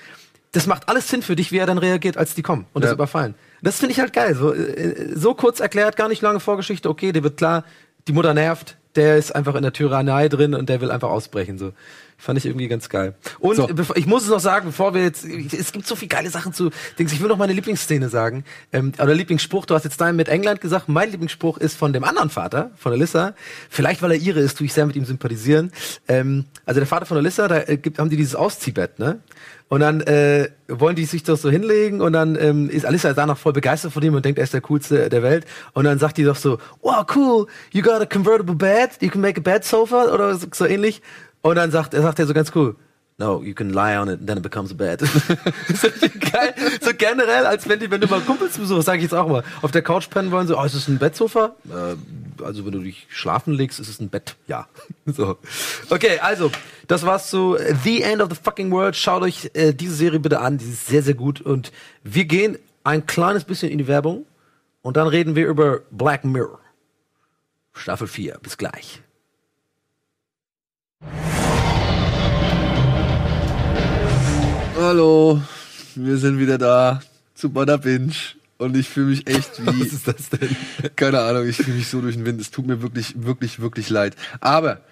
[0.53, 2.87] das macht alles Sinn für dich, wie er dann reagiert, als die kommen und ja.
[2.89, 3.35] das überfallen.
[3.61, 4.35] Das finde ich halt geil.
[4.35, 6.89] So, äh, so kurz erklärt, gar nicht lange Vorgeschichte.
[6.89, 7.65] Okay, dir wird klar,
[8.09, 11.59] die Mutter nervt, der ist einfach in der Tyrannei drin und der will einfach ausbrechen.
[11.59, 11.73] So.
[12.17, 13.15] Fand ich irgendwie ganz geil.
[13.39, 13.69] Und so.
[13.95, 16.71] ich muss es noch sagen, bevor wir jetzt, es gibt so viele geile Sachen zu
[16.99, 17.13] Dings.
[17.13, 18.45] Ich will noch meine Lieblingsszene sagen.
[18.73, 20.89] Ähm, oder Lieblingsspruch, du hast jetzt deinen mit England gesagt.
[20.89, 23.35] Mein Lieblingsspruch ist von dem anderen Vater, von Alyssa.
[23.69, 25.73] Vielleicht, weil er ihre ist, tue ich sehr mit ihm sympathisieren.
[26.09, 29.21] Ähm, also der Vater von Alyssa, da äh, gibt, haben die dieses Ausziehbett, ne?
[29.69, 33.39] Und dann äh, wollen die sich doch so hinlegen und dann ähm, ist Alissa danach
[33.39, 35.47] voll begeistert von ihm und denkt, er ist der coolste der Welt.
[35.73, 39.23] Und dann sagt die doch so, wow, cool, you got a convertible bed, you can
[39.23, 41.03] make a bed sofa oder so, so ähnlich.
[41.45, 42.75] Und dann sagt er, sagt so ganz cool,
[43.17, 45.01] No, you can lie on it and then it becomes a bed.
[45.01, 45.89] so
[46.33, 46.53] geil.
[46.81, 49.45] So generell, als wenn, die, wenn du mal Kumpels besuchst, sage ich jetzt auch mal,
[49.63, 51.55] auf der Couch pennen wollen, so, oh, ist es ein Bettsofa?
[51.69, 54.35] Äh, also wenn du dich schlafen legst, ist es ein Bett.
[54.49, 54.67] Ja.
[55.07, 55.37] so.
[55.91, 56.51] Okay, also,
[56.89, 58.97] das war's zu The End of the Fucking World.
[58.97, 61.41] Schaut euch äh, diese Serie bitte an, die ist sehr, sehr gut.
[61.41, 61.71] Und
[62.03, 64.27] wir gehen ein kleines bisschen in die Werbung
[64.83, 66.59] und dann reden wir über Black Mirror.
[67.75, 68.39] Staffel 4.
[68.43, 69.03] Bis gleich.
[74.87, 75.41] Hallo,
[75.95, 77.01] wir sind wieder da
[77.35, 78.13] zu Butter Binge
[78.59, 79.81] und ich fühle mich echt wie.
[79.81, 80.55] Was ist das denn?
[80.95, 82.39] Keine Ahnung, ich fühle mich so durch den Wind.
[82.39, 84.15] Es tut mir wirklich, wirklich, wirklich leid.
[84.43, 84.83] Aber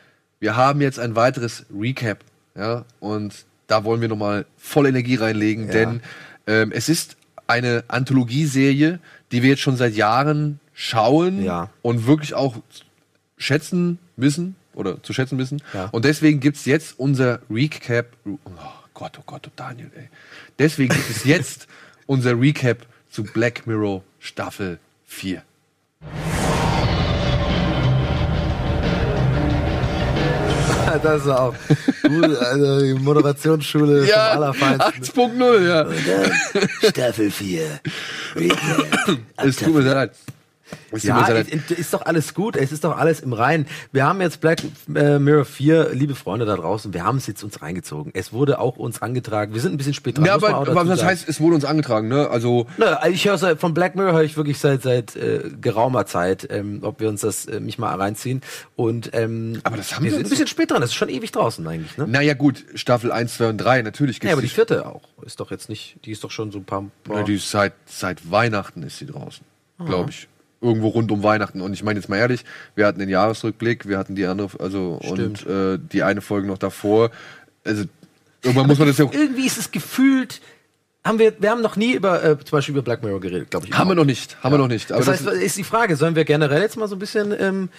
[0.41, 2.21] wir haben jetzt ein weiteres Recap,
[2.57, 5.73] ja, und da wollen wir nochmal voll Energie reinlegen, ja.
[5.73, 6.01] denn
[6.47, 8.99] ähm, es ist eine Anthologieserie,
[9.31, 11.69] die wir jetzt schon seit Jahren schauen Ja.
[11.83, 12.57] und wirklich auch
[13.37, 15.61] schätzen wissen oder zu schätzen wissen.
[15.75, 15.91] Ja.
[15.93, 18.07] Und deswegen gibt's jetzt unser Recap.
[18.25, 18.39] Oh
[18.95, 20.09] Gott, oh Gott, oh Daniel, ey.
[20.59, 21.67] Deswegen gibt es jetzt
[22.07, 25.43] unser Recap zu Black Mirror Staffel 4.
[31.03, 31.55] das ist auch
[32.03, 35.05] gut, also die Moderationsschule vom Allerfeinsten.
[35.05, 36.89] 8.0, ja.
[36.89, 37.81] Staffel 4.
[39.37, 40.13] Es tut mir sehr leid.
[41.03, 43.67] Ja, ist, doch alles gut, es ist doch alles im Reinen.
[43.93, 44.63] Wir haben jetzt Black
[44.95, 48.13] äh, Mirror 4, liebe Freunde da draußen, wir haben es jetzt uns reingezogen.
[48.15, 49.55] Es wurde auch uns angetragen.
[49.55, 50.27] Wir sind ein bisschen spät dran.
[50.27, 52.29] Ja, aber, aber das heißt, es wurde uns angetragen, ne?
[52.29, 56.47] Also, Na, ich höre von Black Mirror höre ich wirklich seit seit äh, geraumer Zeit,
[56.51, 58.43] ähm, ob wir uns das äh, mich mal reinziehen.
[58.77, 60.81] Und ähm, Aber das haben wir wir sind ein bisschen spät dran.
[60.81, 62.07] Das ist schon ewig draußen eigentlich, ne?
[62.07, 65.41] naja, gut, Staffel 1, 2 und 3, natürlich gibt's Ja, aber die vierte auch ist
[65.41, 65.97] doch jetzt nicht.
[66.05, 66.85] Die ist doch schon so ein paar.
[67.05, 69.45] paar Ja, die ist seit, seit Weihnachten ist sie draußen,
[69.85, 70.29] glaube ich.
[70.63, 71.61] Irgendwo rund um Weihnachten.
[71.61, 72.45] Und ich meine jetzt mal ehrlich,
[72.77, 75.45] wir hatten den Jahresrückblick, wir hatten die andere, also Stimmt.
[75.45, 77.11] und äh, die eine Folge noch davor.
[77.65, 77.85] Also
[78.43, 79.13] irgendwann muss man das ja auch.
[79.13, 80.41] irgendwie ist es gefühlt.
[81.05, 83.67] Haben wir, wir haben noch nie über, äh, zum Beispiel über Black Mirror geredet, glaube
[83.67, 83.77] ich.
[83.77, 84.93] Haben wir noch nicht, haben wir noch nicht.
[84.93, 87.71] Aber das heißt, ist die Frage, sollen wir generell jetzt mal so ein bisschen, ähm,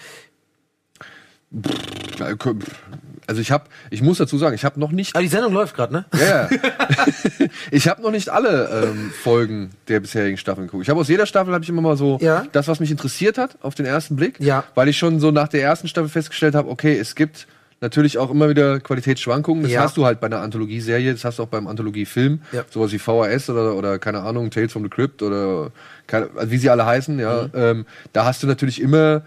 [3.26, 5.74] also ich habe, ich muss dazu sagen, ich habe noch nicht ah, die Sendung läuft
[5.74, 6.04] gerade, ne?
[6.18, 6.48] Ja, ja.
[7.70, 10.82] ich habe noch nicht alle ähm, Folgen der bisherigen Staffeln geguckt.
[10.82, 12.44] Ich habe aus jeder Staffel habe ich immer mal so Ja.
[12.52, 14.38] das, was mich interessiert hat, auf den ersten Blick.
[14.40, 14.64] Ja.
[14.74, 17.46] Weil ich schon so nach der ersten Staffel festgestellt habe, okay, es gibt
[17.80, 19.62] natürlich auch immer wieder Qualitätsschwankungen.
[19.64, 19.82] Das Ja.
[19.82, 22.64] hast du halt bei einer Anthologieserie, das hast du auch beim Anthologiefilm, Ja.
[22.70, 25.70] sowas wie VHS oder, oder keine Ahnung, Tales from the Crypt oder
[26.06, 27.44] keine, also wie sie alle heißen, ja.
[27.44, 27.50] Mhm.
[27.54, 29.22] Ähm, da hast du natürlich immer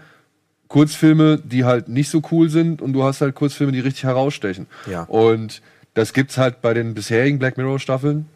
[0.68, 4.66] Kurzfilme, die halt nicht so cool sind und du hast halt Kurzfilme, die richtig herausstechen.
[4.86, 5.02] Ja.
[5.04, 5.62] Und
[5.94, 8.26] das gibt's halt bei den bisherigen Black Mirror Staffeln,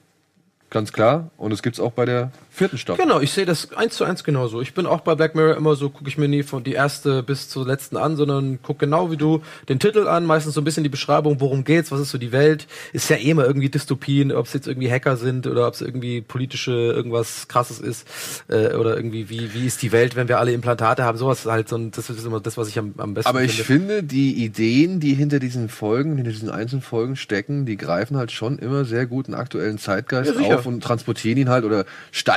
[0.70, 1.30] ganz klar.
[1.36, 3.02] Und es gibt's auch bei der vierten Staffel.
[3.04, 4.60] Genau, ich sehe das eins zu eins genauso.
[4.60, 7.22] Ich bin auch bei Black Mirror immer so, gucke ich mir nie von die erste
[7.22, 10.64] bis zur letzten an, sondern guck genau wie du den Titel an, meistens so ein
[10.64, 12.66] bisschen die Beschreibung, worum geht's, was ist so die Welt.
[12.92, 15.80] Ist ja eh immer irgendwie Dystopien, ob es jetzt irgendwie Hacker sind oder ob es
[15.80, 18.06] irgendwie politische irgendwas krasses ist
[18.48, 21.68] äh, oder irgendwie wie wie ist die Welt, wenn wir alle Implantate haben, sowas halt
[21.68, 23.94] so das ist immer das, was ich am, am besten Aber ich finde.
[23.96, 28.30] finde, die Ideen, die hinter diesen Folgen, hinter diesen einzelnen Folgen stecken, die greifen halt
[28.30, 31.84] schon immer sehr gut einen aktuellen Zeitgeist Ja, auf und transportieren ihn halt oder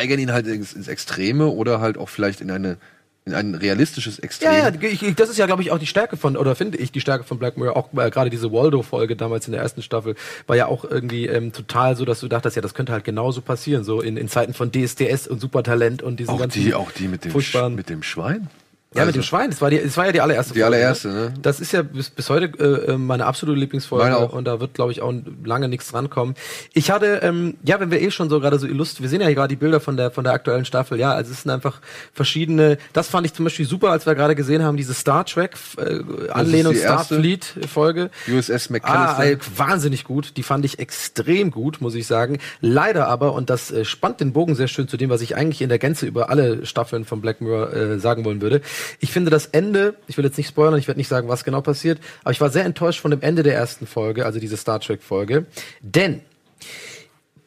[0.06, 2.78] steigern ihn halt ins, ins Extreme oder halt auch vielleicht in eine
[3.28, 4.52] in ein realistisches Extrem.
[4.52, 6.78] Ja, ja, ich, ich, das ist ja, glaube ich, auch die Stärke von, oder finde
[6.78, 9.82] ich die Stärke von Black Mirror, auch äh, gerade diese Waldo-Folge damals in der ersten
[9.82, 10.14] Staffel,
[10.46, 13.42] war ja auch irgendwie ähm, total so, dass du dachtest, ja, das könnte halt genauso
[13.42, 16.92] passieren, so in, in Zeiten von DSDS und Supertalent und diesen auch ganzen die, auch
[16.92, 18.48] die mit dem, Sch mit dem Schwein.
[18.96, 21.08] Ja, mit Also, dem Schwein, das war, die, das war ja die allererste Die allererste,
[21.10, 21.34] ne?
[21.42, 24.34] Das ist ja bis, bis heute äh, äh, meine absolute Lieblingsfolge Meine auch.
[24.34, 26.36] und da wird, glaube ich, auch lange nichts drankommen.
[26.74, 29.28] Ich hatte, ähm, ja, wenn wir eh schon so gerade so illust, wir sehen ja
[29.28, 31.82] hier gerade die Bilder von der von der aktuellen Staffel, ja, also es sind einfach
[32.14, 35.56] verschiedene, das fand ich zum Beispiel super, als wir gerade gesehen haben, diese Star Trek
[35.78, 36.00] äh,
[36.32, 36.74] Anlehnung?
[36.76, 38.10] Starfleet Folge.
[38.28, 39.26] USS Ah, McAllister.
[39.32, 40.38] äh, wahnsinnig gut.
[40.38, 42.40] Die fand ich extrem gut, muss ich sagen.
[42.62, 45.62] Leider aber, und das äh, spannt den Bogen sehr schön zu dem, was ich eigentlich
[45.62, 48.62] in der Gänze über alle Staffeln von Black Mirror äh, sagen wollen würde.
[49.00, 51.62] Ich finde das Ende, ich will jetzt nicht spoilern, ich werde nicht sagen, was genau
[51.62, 54.80] passiert, aber ich war sehr enttäuscht von dem Ende der ersten Folge, also diese Star
[54.80, 55.46] Trek Folge.
[55.82, 56.22] Denn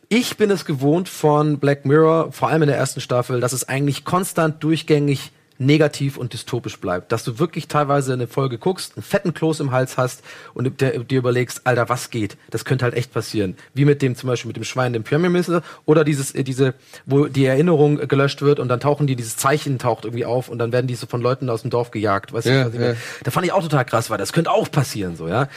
[0.08, 3.68] ich bin es gewohnt von Black Mirror, vor allem in der ersten Staffel, dass es
[3.68, 7.12] eigentlich konstant durchgängig negativ und dystopisch bleibt.
[7.12, 10.22] Dass du wirklich teilweise eine Folge guckst, einen fetten Kloß im Hals hast
[10.54, 12.36] und dir, dir überlegst, Alter, was geht?
[12.50, 13.56] Das könnte halt echt passieren.
[13.74, 16.74] Wie mit dem zum Beispiel mit dem Schwein, dem Premier Minister, oder dieses, äh, diese,
[17.06, 20.48] wo die Erinnerung äh, gelöscht wird und dann tauchen die, dieses Zeichen taucht irgendwie auf
[20.48, 22.32] und dann werden die so von Leuten aus dem Dorf gejagt.
[22.32, 22.94] Weißt Ja, du, ja.
[23.24, 25.48] Da fand ich auch total krass, weil das könnte auch passieren, so, ja.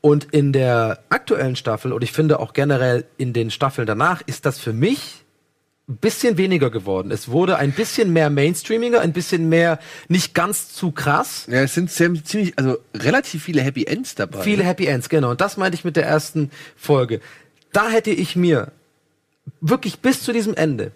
[0.00, 4.46] Und in der aktuellen Staffel, und ich finde auch generell in den Staffeln danach, ist
[4.46, 5.24] das für mich
[5.88, 7.10] ein bisschen weniger geworden.
[7.10, 9.78] Es wurde ein bisschen mehr Mainstreamiger, ein bisschen mehr
[10.08, 11.46] nicht ganz zu krass.
[11.50, 14.42] Ja, es sind ziemlich, also relativ viele Happy Ends dabei.
[14.42, 15.30] Viele Happy Ends, genau.
[15.30, 17.20] Und das meinte ich mit der ersten Folge.
[17.72, 18.70] Da hätte ich mir
[19.62, 20.92] wirklich bis zu diesem Ende,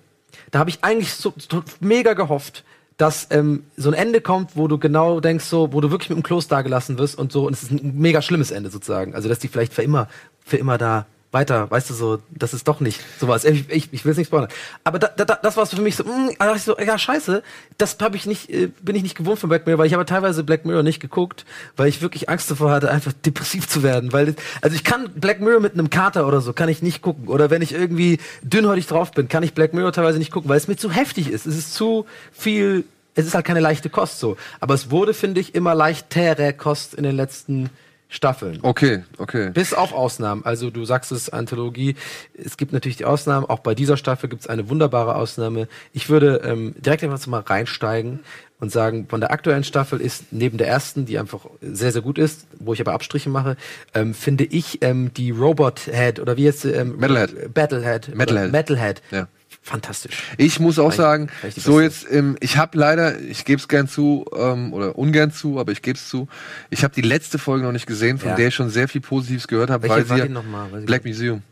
[0.51, 2.65] da habe ich eigentlich so, so mega gehofft,
[2.99, 6.19] dass ähm, so ein Ende kommt, wo du genau denkst, so, wo du wirklich mit
[6.19, 9.15] dem Kloß dagelassen wirst und so, und es ist ein mega schlimmes Ende sozusagen.
[9.15, 10.09] Also, dass die vielleicht für immer,
[10.45, 13.45] für immer da weiter, weißt du, so, das ist doch nicht sowas.
[13.45, 14.51] Ich, ich, ich will es nicht spoilern.
[14.85, 17.43] Aber da, da, das war für mich so, mh, da dachte ich so, ja, scheiße,
[17.79, 20.05] das habe ich nicht, äh, bin ich nicht gewohnt von Black Mirror, weil ich habe
[20.05, 24.13] teilweise Black Mirror nicht geguckt, weil ich wirklich Angst davor hatte, einfach depressiv zu werden.
[24.13, 27.29] Weil, also ich kann Black Mirror mit einem Kater oder so, kann ich nicht gucken.
[27.29, 30.59] Oder wenn ich irgendwie dünnhäutig drauf bin, kann ich Black Mirror teilweise nicht gucken, weil
[30.59, 31.47] es mir zu heftig ist.
[31.47, 34.37] Es ist zu viel, es ist halt keine leichte Kost so.
[34.61, 37.71] Aber es wurde, finde ich, immer leichtere Kost in den letzten
[38.13, 38.59] Staffeln.
[38.61, 39.51] Okay, okay.
[39.55, 40.45] Bis auf Ausnahmen.
[40.45, 41.97] Also du sagst es, Anthologie.
[42.35, 43.47] Es gibt natürlich die Ausnahmen.
[43.47, 45.67] Auch bei dieser Staffel gibt es eine wunderbare Ausnahme.
[45.95, 48.21] Ich würde ähm, direkt einfach mal reinsteigen
[48.61, 52.19] und sagen, von der aktuellen Staffel ist neben der ersten, die einfach sehr, sehr gut
[52.19, 53.57] ist, wo ich aber Abstriche mache,
[53.95, 57.55] ähm, finde ich ähm, die Robot Head oder wie jetzt ähm, Metalhead.
[57.55, 58.15] Battlehead.
[58.15, 58.53] Metalhead.
[58.53, 59.03] Metalhead.
[59.11, 59.27] Ja
[59.63, 60.23] fantastisch.
[60.37, 64.25] Ich muss auch sagen, so jetzt, ähm, ich habe leider, ich gebe es gern zu
[64.37, 66.29] ähm, oder ungern zu, aber ich gebe es zu.
[66.71, 68.37] Ich habe die letzte Folge noch nicht gesehen, von ja.
[68.37, 71.43] der ich schon sehr viel Positives gehört habe, weil sie Black Museum.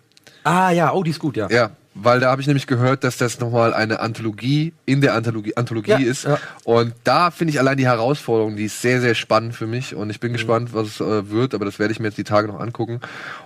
[0.42, 1.48] Ah ja, oh, die ist gut, ja.
[1.50, 5.56] Ja, weil da habe ich nämlich gehört, dass das nochmal eine Anthologie in der Anthologie,
[5.56, 6.24] Anthologie ja, ist.
[6.24, 6.38] Ja.
[6.64, 9.94] Und da finde ich allein die Herausforderung, die ist sehr, sehr spannend für mich.
[9.94, 10.34] Und ich bin mhm.
[10.34, 13.00] gespannt, was es äh, wird, aber das werde ich mir jetzt die Tage noch angucken.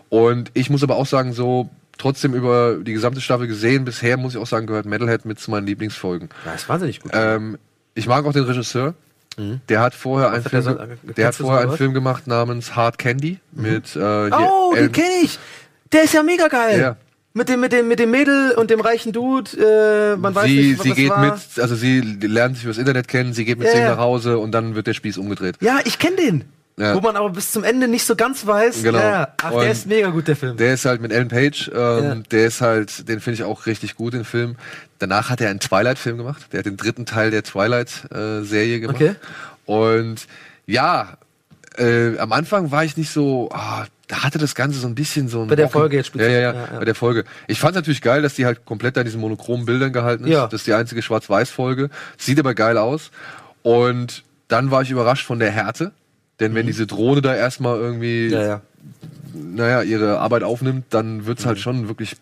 [0.08, 3.84] Und ich muss aber auch sagen, so trotzdem über die gesamte Staffel gesehen.
[3.84, 6.28] Bisher muss ich auch sagen, gehört Metalhead mit zu meinen Lieblingsfolgen.
[6.44, 7.12] Ja, ist wahnsinnig gut.
[7.14, 7.58] Ähm,
[7.94, 8.94] ich mag auch den Regisseur.
[9.36, 9.60] Mhm.
[9.68, 12.98] Der hat vorher einen Film, der, so, der hat vorher einen Film gemacht namens Hard
[12.98, 13.62] Candy mhm.
[13.62, 13.96] mit.
[13.96, 15.38] Äh, oh, den kenne ich.
[15.92, 16.80] Der ist ja mega geil.
[16.80, 16.96] Ja.
[17.36, 20.68] Mit dem, mit dem, mit dem Mädel und dem reichen Dude, äh, man weiß sie,
[20.68, 21.18] nicht, was Sie geht war.
[21.18, 23.78] mit, also sie lernt sich übers Internet kennen, sie geht mit yeah.
[23.78, 25.56] ihm nach Hause und dann wird der Spieß umgedreht.
[25.60, 26.44] Ja, ich kenne den.
[26.76, 26.94] Ja.
[26.96, 28.82] Wo man aber bis zum Ende nicht so ganz weiß.
[28.82, 28.98] Genau.
[28.98, 30.56] Ja, ach, und der ist mega gut, der Film.
[30.56, 32.14] Der ist halt mit Ellen Page, ähm, ja.
[32.32, 34.56] der ist halt, den finde ich auch richtig gut, den Film.
[34.98, 36.46] Danach hat er einen Twilight-Film gemacht.
[36.52, 38.96] Der hat den dritten Teil der Twilight-Serie gemacht.
[38.96, 39.14] Okay.
[39.66, 40.26] Und
[40.66, 41.16] ja,
[41.78, 45.28] äh, am Anfang war ich nicht so, ah, da hatte das Ganze so ein bisschen
[45.28, 45.48] so ein.
[45.48, 46.32] Bei der Folge jetzt speziell.
[46.32, 47.24] Ja, ja, ja, ja, bei der Folge.
[47.46, 50.30] Ich fand natürlich geil, dass die halt komplett an diesen monochromen Bildern gehalten ist.
[50.30, 50.46] Ja.
[50.46, 51.90] Das ist die einzige Schwarz-Weiß-Folge.
[52.18, 53.10] Sieht aber geil aus.
[53.62, 55.92] Und dann war ich überrascht von der Härte.
[56.40, 56.56] Denn mhm.
[56.56, 58.60] wenn diese Drohne da erstmal irgendwie, ja, ja.
[59.34, 61.64] naja, ihre Arbeit aufnimmt, dann wird's halt mhm.
[61.66, 62.16] halt schon wirklich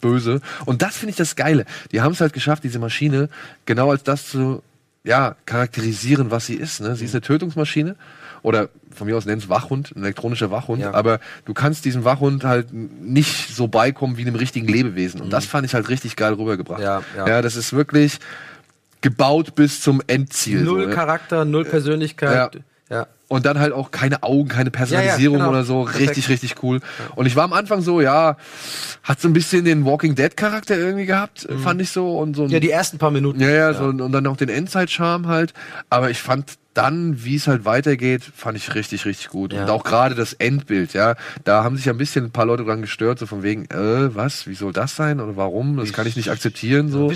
[0.00, 0.40] böse.
[0.64, 1.64] Und das finde ich das Geile.
[1.92, 3.28] Die haben es halt geschafft, diese Maschine
[3.64, 4.62] genau als das zu,
[5.04, 6.80] ja, charakterisieren, was sie ist.
[6.80, 6.96] Ne?
[6.96, 7.16] Sie ist mhm.
[7.16, 7.96] eine Tötungsmaschine
[8.42, 10.94] oder von mir aus nennt es Wachhund, ein elektronischer Wachhund, ja.
[10.94, 15.20] aber du kannst diesem Wachhund halt nicht so beikommen wie einem richtigen Lebewesen.
[15.20, 15.30] Und mhm.
[15.30, 16.80] das fand ich halt richtig geil rübergebracht.
[16.80, 17.28] Ja, ja.
[17.28, 18.18] ja, das ist wirklich
[19.00, 20.62] gebaut bis zum Endziel.
[20.62, 20.94] Null so, ne?
[20.94, 22.60] Charakter, null Persönlichkeit.
[22.88, 23.06] Ja.
[23.28, 25.58] Und dann halt auch keine Augen, keine Personalisierung ja, ja, genau.
[25.58, 25.84] oder so.
[25.84, 26.10] Perfekt.
[26.10, 26.80] Richtig, richtig cool.
[27.16, 28.36] Und ich war am Anfang so, ja,
[29.02, 31.58] hat so ein bisschen den Walking Dead Charakter irgendwie gehabt, mhm.
[31.58, 32.18] fand ich so.
[32.18, 33.40] Und so ein, ja, die ersten paar Minuten.
[33.40, 35.54] Ja, ja, So, und dann auch den Endzeit-Charme halt.
[35.90, 39.52] Aber ich fand dann, wie es halt weitergeht, fand ich richtig, richtig gut.
[39.52, 39.62] Ja.
[39.62, 42.82] Und auch gerade das Endbild, ja, da haben sich ein bisschen ein paar Leute dran
[42.82, 45.78] gestört, so von wegen, äh, was, wie soll das sein oder warum?
[45.78, 47.10] Das kann ich nicht akzeptieren, so.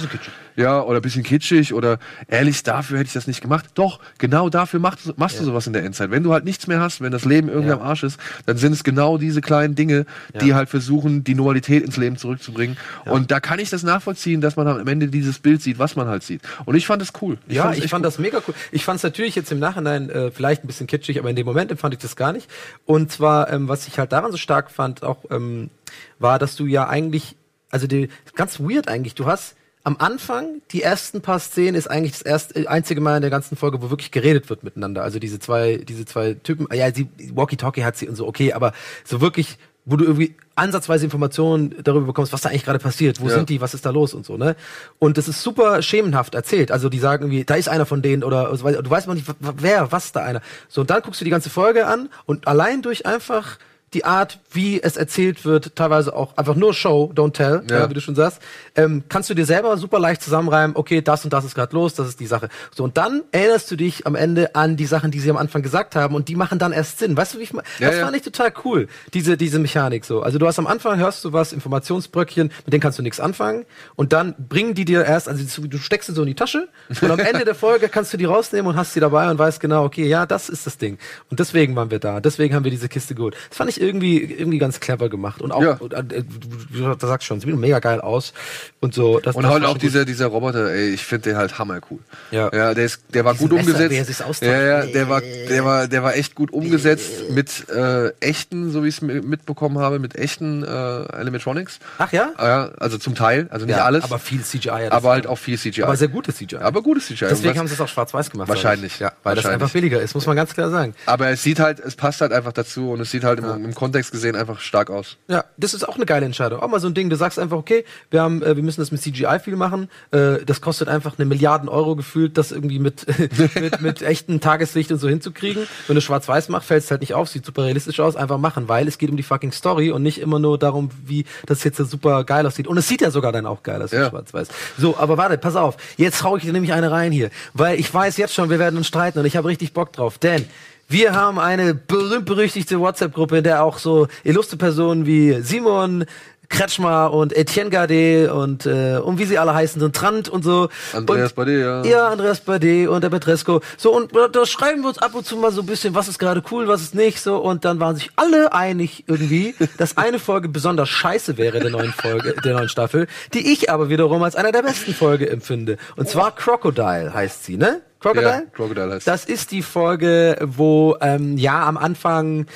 [0.57, 3.67] Ja, oder ein bisschen kitschig oder ehrlich, dafür hätte ich das nicht gemacht.
[3.75, 5.41] Doch, genau dafür machst, machst ja.
[5.41, 6.11] du sowas in der Endzeit.
[6.11, 7.77] Wenn du halt nichts mehr hast, wenn das Leben irgendwie ja.
[7.77, 10.07] am Arsch ist, dann sind es genau diese kleinen Dinge,
[10.41, 12.77] die halt versuchen, die Normalität ins Leben zurückzubringen.
[13.05, 16.09] Und da kann ich das nachvollziehen, dass man am Ende dieses Bild sieht, was man
[16.09, 16.43] halt sieht.
[16.65, 17.39] Und ich fand es cool.
[17.47, 18.11] Ich ja, ich fand cool.
[18.11, 18.55] das mega cool.
[18.73, 21.37] Ich fand es natürlich jetzt jetzt im Nachhinein äh, vielleicht ein bisschen kitschig, aber in
[21.37, 22.49] dem Moment empfand ich das gar nicht.
[22.87, 25.71] Und zwar, ähm, was ich halt daran so stark fand, auch ähm,
[26.19, 27.37] war, dass du ja eigentlich,
[27.71, 32.13] also die, ganz weird eigentlich, du hast am Anfang, die ersten paar Szenen ist eigentlich
[32.13, 35.03] das erste, einzige Mal in der ganzen Folge, wo wirklich geredet wird miteinander.
[35.03, 38.73] Also diese zwei, diese zwei Typen, ja, sie, Walkie-Talkie hat sie und so, okay, aber
[39.05, 43.29] so wirklich wo du irgendwie ansatzweise Informationen darüber bekommst, was da eigentlich gerade passiert, wo
[43.29, 43.35] ja.
[43.35, 44.57] sind die, was ist da los und so, ne?
[44.99, 46.71] Und das ist super schemenhaft erzählt.
[46.71, 49.91] Also die sagen irgendwie, da ist einer von denen oder du weißt noch nicht, wer,
[49.91, 50.43] was da einer.
[50.69, 53.59] So, und dann guckst du die ganze Folge an und allein durch einfach
[53.95, 57.85] die Art, wie es erzählt wird, teilweise auch einfach nur Show, don't tell, ja.
[57.85, 58.41] äh, wie du schon sagst,
[58.77, 61.95] ähm, kannst du dir selber super leicht zusammenreimen, okay, das und das ist gerade los,
[61.95, 62.49] das ist die Sache.
[62.75, 65.63] So, und dann erinnerst du dich am Ende an die Sachen, die sie am Anfang
[65.63, 67.17] gesagt haben und die machen dann erst Sinn.
[67.17, 67.67] Weißt du, wie ich meine?
[67.81, 68.05] Ja, das ja.
[68.05, 70.23] fand ich total cool, diese, diese Mechanik so.
[70.23, 73.67] Also du hast am Anfang, hörst du was, Informationsbröckchen, mit denen kannst du nichts anfangen
[73.97, 76.69] und dann bringen die dir erst, also du steckst sie so in die Tasche
[77.01, 79.59] und am Ende der Folge kannst du die rausnehmen und hast sie dabei und weißt
[79.59, 80.99] genau, okay, ja, das ist das Ding.
[81.29, 83.37] Und deswegen waren wir da, deswegen haben wir diese Kiste geholt.
[83.49, 85.41] Das fand ich irgendwie, irgendwie ganz clever gemacht.
[85.41, 85.73] Und auch, ja.
[85.73, 88.33] und, äh, du, du sagst schon, sieht mega geil aus.
[88.81, 89.19] Und so.
[89.21, 91.99] Das, und das halt auch dieser, dieser Roboter, ey, ich finde den halt hammer cool.
[92.31, 92.51] Ja.
[92.53, 94.43] Ja, der ist, der war Diese gut Messer, umgesetzt.
[94.43, 98.85] Ja, ja, der war, der war, der war echt gut umgesetzt mit äh, echten, so
[98.85, 101.79] wie ich es mitbekommen habe, mit echten äh, Animatronics.
[101.99, 102.33] Ach ja?
[102.39, 104.05] Ja, also zum Teil, also nicht ja, alles.
[104.05, 104.89] Aber viel CGI.
[104.91, 105.83] Aber halt auch viel CGI.
[105.83, 106.57] Aber sehr gutes CGI.
[106.57, 107.27] Aber gutes CGI.
[107.31, 108.49] Deswegen haben sie es auch schwarz-weiß gemacht.
[108.49, 109.13] Wahrscheinlich, ja.
[109.23, 110.95] Weil das einfach billiger ist, muss man ganz klar sagen.
[111.07, 113.55] Aber es sieht halt, es passt halt einfach dazu und es sieht halt ja.
[113.55, 115.17] im, im Kontext gesehen einfach stark aus.
[115.29, 116.61] Ja, das ist auch eine geile Entscheidung.
[116.61, 118.91] Auch mal so ein Ding, du sagst einfach, okay, wir haben, äh, wir müssen das
[118.91, 119.89] mit CGI viel machen.
[120.11, 123.07] Äh, das kostet einfach eine Milliarden Euro gefühlt, das irgendwie mit,
[123.55, 125.67] mit, mit echten Tageslicht und so hinzukriegen.
[125.87, 128.69] Wenn du schwarz-weiß machst, fällt es halt nicht auf, sieht super realistisch aus, einfach machen,
[128.69, 131.79] weil es geht um die fucking Story und nicht immer nur darum, wie das jetzt
[131.79, 132.67] super geil aussieht.
[132.67, 134.11] Und es sieht ja sogar dann auch geil aus, ja.
[134.11, 134.49] schwarz-weiß.
[134.79, 135.77] So, aber warte, pass auf.
[135.97, 137.31] Jetzt hau ich dir nämlich eine rein hier.
[137.55, 140.19] Weil ich weiß jetzt schon, wir werden uns streiten und ich habe richtig Bock drauf.
[140.19, 140.47] Denn
[140.93, 146.05] Wir haben eine berühmt-berüchtigte WhatsApp-Gruppe, in der auch so illustre Personen wie Simon,
[146.51, 150.69] Kretschmer und Etienne Gade und äh, um wie sie alle heißen und Trant und so.
[150.93, 151.85] Andreas Bade, ja.
[151.85, 153.61] Ja, Andreas Bade und der Petresco.
[153.79, 156.19] So und da schreiben wir uns ab und zu mal so ein bisschen, was ist
[156.19, 160.19] gerade cool, was ist nicht so und dann waren sich alle einig irgendwie, dass eine
[160.19, 164.35] Folge besonders scheiße wäre der neuen Folge, der neuen Staffel, die ich aber wiederum als
[164.37, 165.79] einer der besten Folge empfinde.
[165.97, 167.81] Und zwar Crocodile heißt sie, ne?
[168.01, 168.27] Crocodile?
[168.29, 172.47] Ja, Crocodile heißt Das ist die Folge, wo ähm, ja am Anfang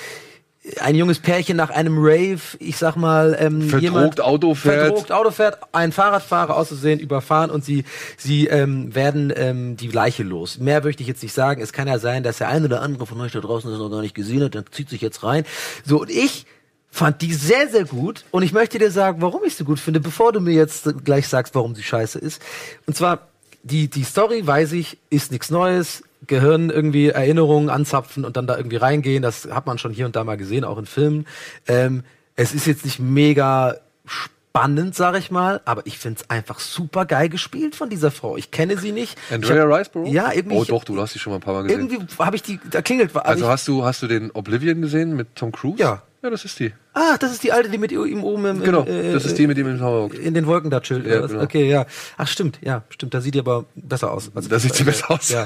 [0.80, 5.12] ein junges Pärchen nach einem Rave, ich sag mal, ähm, verdrogt jemand, Auto fährt, verdrogt
[5.12, 7.84] Auto fährt, ein Fahrradfahrer auszusehen überfahren und sie
[8.16, 10.58] sie ähm, werden ähm, die Leiche los.
[10.58, 11.60] Mehr möchte ich jetzt nicht sagen.
[11.60, 13.90] Es kann ja sein, dass der eine oder andere von euch da draußen das noch
[13.90, 15.44] gar nicht gesehen hat, dann zieht sich jetzt rein.
[15.84, 16.46] So und ich
[16.90, 20.00] fand die sehr sehr gut und ich möchte dir sagen, warum ich sie gut finde,
[20.00, 22.40] bevor du mir jetzt gleich sagst, warum sie scheiße ist.
[22.86, 23.28] Und zwar
[23.62, 28.56] die die Story, weiß ich, ist nichts Neues Gehirn irgendwie Erinnerungen anzapfen und dann da
[28.56, 29.22] irgendwie reingehen.
[29.22, 31.26] Das hat man schon hier und da mal gesehen, auch in Filmen.
[31.68, 32.04] Ähm,
[32.36, 37.28] es ist jetzt nicht mega spannend, sag ich mal, aber ich find's einfach super geil
[37.28, 38.36] gespielt von dieser Frau.
[38.36, 39.18] Ich kenne sie nicht.
[39.30, 40.12] Andrea Riceborough?
[40.12, 40.56] Ja, irgendwie.
[40.56, 41.90] Oh doch, du hast sie schon mal ein paar Mal gesehen.
[41.90, 43.14] Irgendwie habe ich die, da klingelt.
[43.16, 45.80] Also hast du, hast du den Oblivion gesehen mit Tom Cruise?
[45.80, 46.02] Ja.
[46.24, 46.72] Ja, das ist die.
[46.94, 49.46] Ah, das ist die alte, die mit ihm oben im, Genau, äh, das ist die
[49.46, 50.14] mit ihm im Hamburg.
[50.14, 51.06] In den Wolken da chillt.
[51.06, 51.42] Ja, genau.
[51.42, 51.84] Okay, ja.
[52.16, 53.12] Ach, stimmt, ja, stimmt.
[53.12, 54.30] Da sieht die aber besser aus.
[54.34, 55.28] Also, da sieht sie besser aus.
[55.28, 55.44] Ja.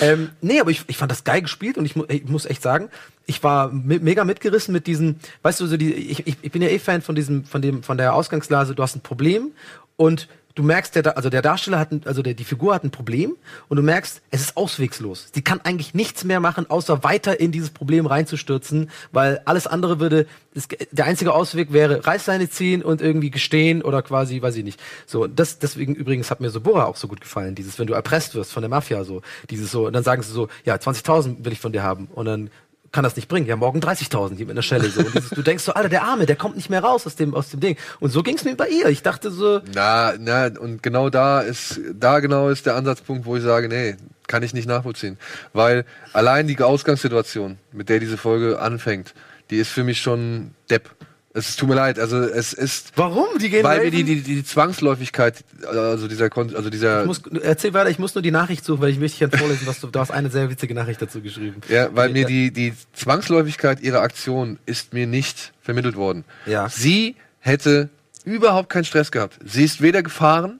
[0.00, 2.90] ähm, nee, aber ich, ich fand das geil gespielt und ich, ich muss echt sagen,
[3.26, 6.68] ich war mega mitgerissen mit diesen, weißt du, so die, ich, ich, ich bin ja
[6.68, 9.50] eh Fan von diesem, von dem, von der Ausgangslase, du hast ein Problem
[9.96, 12.90] und du merkst, der, also der Darsteller hat, ein, also der, die Figur hat ein
[12.90, 13.36] Problem
[13.68, 15.28] und du merkst, es ist auswegslos.
[15.32, 20.00] Sie kann eigentlich nichts mehr machen, außer weiter in dieses Problem reinzustürzen, weil alles andere
[20.00, 24.64] würde, es, der einzige Ausweg wäre Reißleine ziehen und irgendwie gestehen oder quasi, weiß ich
[24.64, 24.80] nicht.
[25.06, 28.34] So, das, deswegen übrigens hat mir Sobora auch so gut gefallen, dieses, wenn du erpresst
[28.34, 31.52] wirst von der Mafia, so, dieses so, und dann sagen sie so, ja, 20.000 will
[31.52, 32.50] ich von dir haben und dann
[32.92, 33.46] kann das nicht bringen.
[33.46, 34.88] Ja, morgen 30.000 hier mit einer Schelle.
[34.90, 35.02] So.
[35.02, 37.50] Dieses, du denkst so, Alter, der Arme, der kommt nicht mehr raus aus dem, aus
[37.50, 37.76] dem Ding.
[38.00, 38.86] Und so ging es mir bei ihr.
[38.86, 39.60] Ich dachte so.
[39.74, 43.96] Na, na, und genau da ist, da genau ist der Ansatzpunkt, wo ich sage, nee,
[44.26, 45.18] kann ich nicht nachvollziehen.
[45.52, 49.14] Weil allein die Ausgangssituation, mit der diese Folge anfängt,
[49.50, 50.90] die ist für mich schon Depp.
[51.32, 52.92] Es tut mir leid, also es ist.
[52.96, 53.38] Warum?
[53.40, 57.02] Die gehen Weil wir die, die, die Zwangsläufigkeit, also dieser, also dieser.
[57.02, 59.64] Ich muss, erzähl weiter, ich muss nur die Nachricht suchen, weil ich möchte dich vorlesen,
[59.66, 61.60] was du, du hast eine sehr witzige Nachricht dazu geschrieben.
[61.68, 66.24] Ja, weil mir die, die Zwangsläufigkeit ihrer Aktion ist mir nicht vermittelt worden.
[66.46, 66.68] Ja.
[66.68, 67.90] Sie hätte
[68.24, 69.38] überhaupt keinen Stress gehabt.
[69.44, 70.58] Sie ist weder gefahren,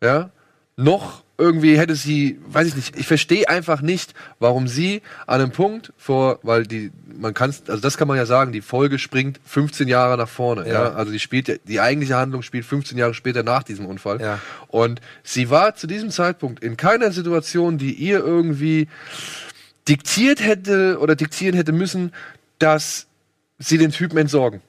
[0.00, 0.30] ja,
[0.76, 5.52] noch irgendwie hätte sie, weiß ich nicht, ich verstehe einfach nicht, warum sie an einem
[5.52, 9.38] Punkt vor, weil die, man kann also das kann man ja sagen, die Folge springt
[9.44, 10.92] 15 Jahre nach vorne, ja, ja?
[10.94, 14.20] also die spielt, die eigentliche Handlung spielt 15 Jahre später nach diesem Unfall.
[14.20, 14.40] Ja.
[14.66, 18.88] Und sie war zu diesem Zeitpunkt in keiner Situation, die ihr irgendwie
[19.88, 22.12] diktiert hätte oder diktieren hätte müssen,
[22.58, 23.06] dass
[23.58, 24.60] sie den Typen entsorgen.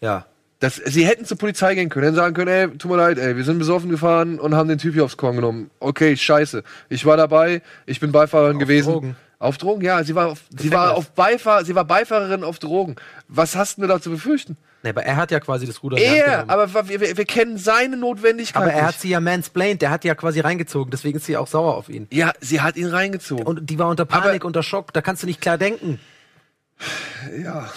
[0.00, 0.26] Ja.
[0.62, 3.36] Das, sie hätten zur Polizei gehen können, hätten sagen können, ey, tut mir leid, ey,
[3.36, 5.72] wir sind besoffen gefahren und haben den Typ hier aufs Korn genommen.
[5.80, 6.62] Okay, scheiße.
[6.88, 8.92] Ich war dabei, ich bin Beifahrerin auf gewesen.
[8.92, 9.16] Drogen.
[9.40, 12.94] Auf Drogen, ja, sie war auf, sie war auf Beifahr, sie war Beifahrerin auf Drogen.
[13.26, 14.56] Was hast du da zu befürchten?
[14.84, 17.96] Nee, aber er hat ja quasi das Ruder Er, aber wir, wir, wir, kennen seine
[17.96, 18.62] Notwendigkeit.
[18.62, 21.48] Aber er hat sie ja mansplained, der hat ja quasi reingezogen, deswegen ist sie auch
[21.48, 22.06] sauer auf ihn.
[22.12, 23.44] Ja, sie hat ihn reingezogen.
[23.44, 25.98] Und die war unter Panik, aber, unter Schock, da kannst du nicht klar denken.
[27.42, 27.68] Ja,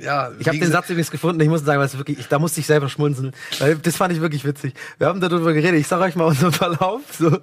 [0.00, 0.30] ja.
[0.38, 2.66] Ich habe den Satz übrigens gefunden, ich muss sagen, es wirklich, ich, da musste ich
[2.66, 4.74] selber schmunzeln, weil das fand ich wirklich witzig.
[4.98, 7.38] Wir haben darüber geredet, ich sag euch mal unseren Verlauf, so.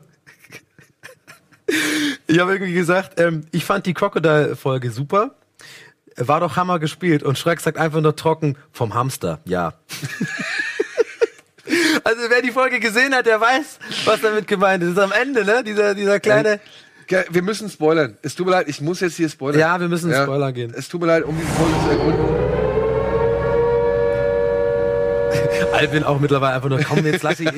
[2.28, 5.36] Ich habe irgendwie gesagt, ähm, ich fand die Crocodile-Folge super.
[6.18, 7.24] War doch Hammer gespielt.
[7.24, 9.74] Und Schreck sagt einfach nur trocken, vom Hamster, ja.
[12.04, 14.98] also wer die Folge gesehen hat, der weiß, was damit gemeint ist.
[14.98, 15.64] Das ist am Ende, ne?
[15.64, 16.60] Dieser, dieser kleine.
[17.30, 18.18] Wir müssen spoilern.
[18.22, 19.60] Es tut mir leid, ich muss jetzt hier spoilern.
[19.60, 20.24] Ja, wir müssen ja.
[20.24, 20.74] Spoiler gehen.
[20.76, 22.31] Es tut mir leid, um diese Folge zu ergründen.
[25.82, 27.50] Albin auch mittlerweile einfach nur, komm, jetzt lass ich,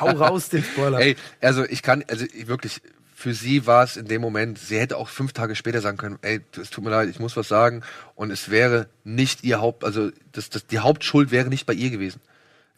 [0.00, 1.00] hau raus den Spoiler.
[1.00, 2.80] Ey, also ich kann, also ich wirklich,
[3.14, 6.18] für sie war es in dem Moment, sie hätte auch fünf Tage später sagen können,
[6.22, 7.82] ey, es tut mir leid, ich muss was sagen.
[8.14, 11.90] Und es wäre nicht ihr Haupt, also das, das, die Hauptschuld wäre nicht bei ihr
[11.90, 12.20] gewesen.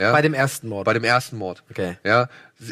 [0.01, 0.13] Ja?
[0.13, 0.85] Bei dem ersten Mord.
[0.85, 1.65] Bei dem ersten Mord.
[1.71, 1.97] Okay.
[2.05, 2.29] Ja.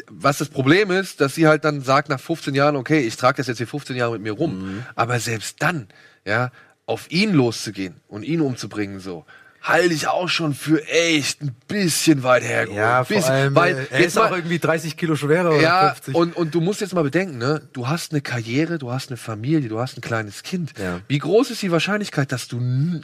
[0.09, 3.37] Was das Problem ist, dass sie halt dann sagt nach 15 Jahren, okay, ich trage
[3.37, 4.59] das jetzt hier 15 Jahre mit mir rum.
[4.59, 4.85] Mhm.
[4.95, 5.87] Aber selbst dann,
[6.25, 6.51] ja,
[6.85, 9.25] auf ihn loszugehen und ihn umzubringen, so,
[9.67, 12.77] halte ich auch schon für echt ein bisschen weit hergeholt.
[12.77, 15.61] Ja, vor bisschen, allem, weil äh, er ist mal, auch irgendwie 30 Kilo schwerer oder
[15.61, 16.15] ja, 50.
[16.15, 17.61] Und, und du musst jetzt mal bedenken, ne?
[17.73, 20.73] du hast eine Karriere, du hast eine Familie, du hast ein kleines Kind.
[20.79, 21.01] Ja.
[21.07, 22.59] Wie groß ist die Wahrscheinlichkeit, dass du,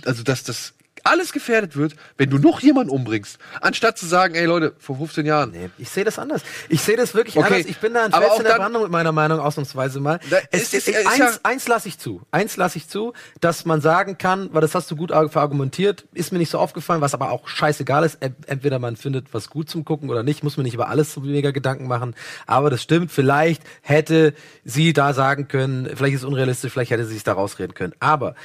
[0.06, 0.74] also dass das
[1.04, 5.26] alles gefährdet wird, wenn du noch jemanden umbringst, anstatt zu sagen, ey Leute, vor 15
[5.26, 5.52] Jahren.
[5.52, 6.42] Nee, ich sehe das anders.
[6.70, 7.46] Ich sehe das wirklich okay.
[7.46, 7.66] anders.
[7.68, 10.20] Ich bin da ein Fels in der Brandung mit meiner Meinung ausnahmsweise mal.
[10.52, 12.22] Es, ist, es, eins, ja eins lasse ich zu.
[12.32, 16.32] Eins lasse ich zu, dass man sagen kann, weil das hast du gut verargumentiert, ist
[16.32, 18.20] mir nicht so aufgefallen, was aber auch scheißegal ist.
[18.48, 21.22] Entweder man findet was gut zum Gucken oder nicht, muss man nicht über alles so
[21.22, 22.16] mega Gedanken machen.
[22.48, 24.34] Aber das stimmt, vielleicht hätte
[24.64, 27.94] sie da sagen können, vielleicht ist es unrealistisch, vielleicht hätte sie sich da rausreden können.
[28.00, 28.36] Aber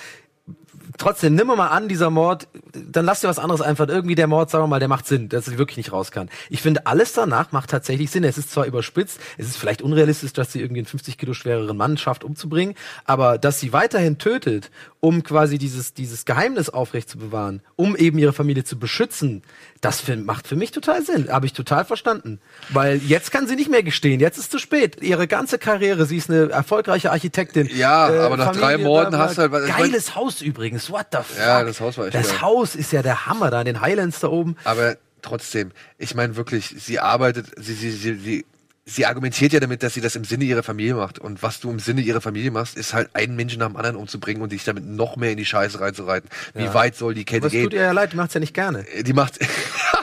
[0.97, 3.89] trotzdem, nimm mal an, dieser Mord, dann lass dir was anderes einfach.
[3.89, 6.31] Irgendwie der Mord, sagen wir mal, der macht Sinn, dass er wirklich nicht raus kann.
[6.51, 8.25] Ich finde, alles danach macht tatsächlich Sinn.
[8.25, 11.77] Es ist zwar überspitzt, es ist vielleicht unrealistisch, dass sie irgendwie einen 50 Kilo schwereren
[11.77, 12.75] Mann schafft umzubringen,
[13.05, 14.71] aber dass sie weiterhin tötet,
[15.01, 19.43] um quasi dieses, dieses Geheimnis aufrecht zu bewahren, um eben ihre Familie zu beschützen,
[19.81, 21.29] das für, macht für mich total Sinn.
[21.31, 22.41] Habe ich total verstanden.
[22.71, 24.19] Weil jetzt kann sie nicht mehr gestehen.
[24.21, 25.01] Jetzt ist zu spät.
[25.03, 27.69] Ihre ganze Karriere, sie ist eine erfolgreiche Architektin.
[27.75, 29.69] Ja, äh, aber nach Familie, drei Morden hast du halt...
[29.69, 30.78] Geiles Haus übrigens.
[30.91, 31.39] What the fuck?
[31.39, 32.41] Ja, das Haus war echt Das geil.
[32.43, 34.57] Haus ist ja der Hammer da in den Highlands da oben.
[34.65, 38.45] Aber trotzdem, ich meine wirklich, sie arbeitet, sie, sie, sie, sie
[38.89, 41.19] sie argumentiert ja damit, dass sie das im Sinne ihrer Familie macht.
[41.19, 43.97] Und was du im Sinne ihrer Familie machst, ist halt einen Menschen nach dem anderen
[43.97, 46.29] umzubringen und dich damit noch mehr in die Scheiße reinzureiten.
[46.55, 46.75] Wie ja.
[46.75, 47.65] weit soll die Kette was gehen?
[47.65, 48.87] tut ihr ja leid, die macht's ja nicht gerne.
[49.03, 49.39] Die macht,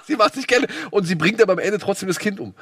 [0.05, 0.67] sie macht's nicht gerne.
[0.91, 2.53] Und sie bringt aber am Ende trotzdem das Kind um.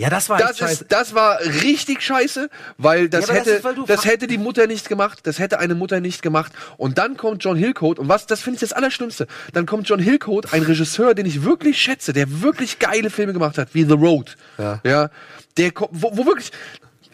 [0.00, 2.48] Ja, das war das ist, Das war richtig scheiße,
[2.78, 5.74] weil das ja, hätte, das, ist, das hätte die Mutter nicht gemacht, das hätte eine
[5.74, 6.52] Mutter nicht gemacht.
[6.78, 9.26] Und dann kommt John Hillcoat und was, das finde ich das Allerschlimmste.
[9.52, 13.58] Dann kommt John Hillcoat, ein Regisseur, den ich wirklich schätze, der wirklich geile Filme gemacht
[13.58, 14.38] hat, wie The Road.
[14.56, 14.80] Ja.
[14.84, 15.10] ja
[15.58, 16.50] der kommt, wo, wo wirklich,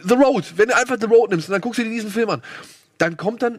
[0.05, 2.31] The Road, wenn du einfach The Road nimmst und dann guckst du dir diesen Film
[2.31, 2.43] an,
[2.99, 3.59] dann kommt dann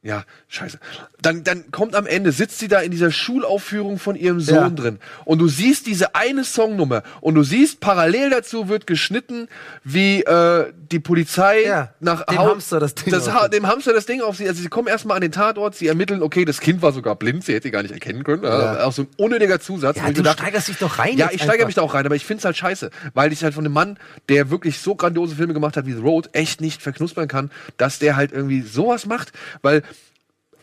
[0.00, 0.78] ja, scheiße.
[1.20, 4.70] Dann, dann kommt am Ende, sitzt sie da in dieser Schulaufführung von ihrem Sohn ja.
[4.70, 5.00] drin.
[5.24, 7.02] Und du siehst diese eine Songnummer.
[7.20, 9.48] Und du siehst, parallel dazu wird geschnitten,
[9.82, 14.06] wie äh, die Polizei ja, nach dem Hamster das Ding das ha dem Hamster das
[14.06, 14.48] Ding auf sie.
[14.48, 17.44] Also sie kommen erstmal an den Tatort, sie ermitteln, okay, das Kind war sogar blind,
[17.44, 18.44] sie hätte gar nicht erkennen können.
[18.44, 18.84] Ja.
[18.84, 19.96] Auch so ein unnötiger Zusatz.
[19.96, 21.16] Ja, du gedacht, steigerst dich doch rein.
[21.18, 22.90] Ja, ich steigere mich da auch rein, aber ich find's halt scheiße.
[23.14, 26.00] Weil ich halt von einem Mann, der wirklich so grandiose Filme gemacht hat wie The
[26.00, 29.32] Road, echt nicht verknuspern kann, dass der halt irgendwie sowas macht.
[29.60, 29.82] Weil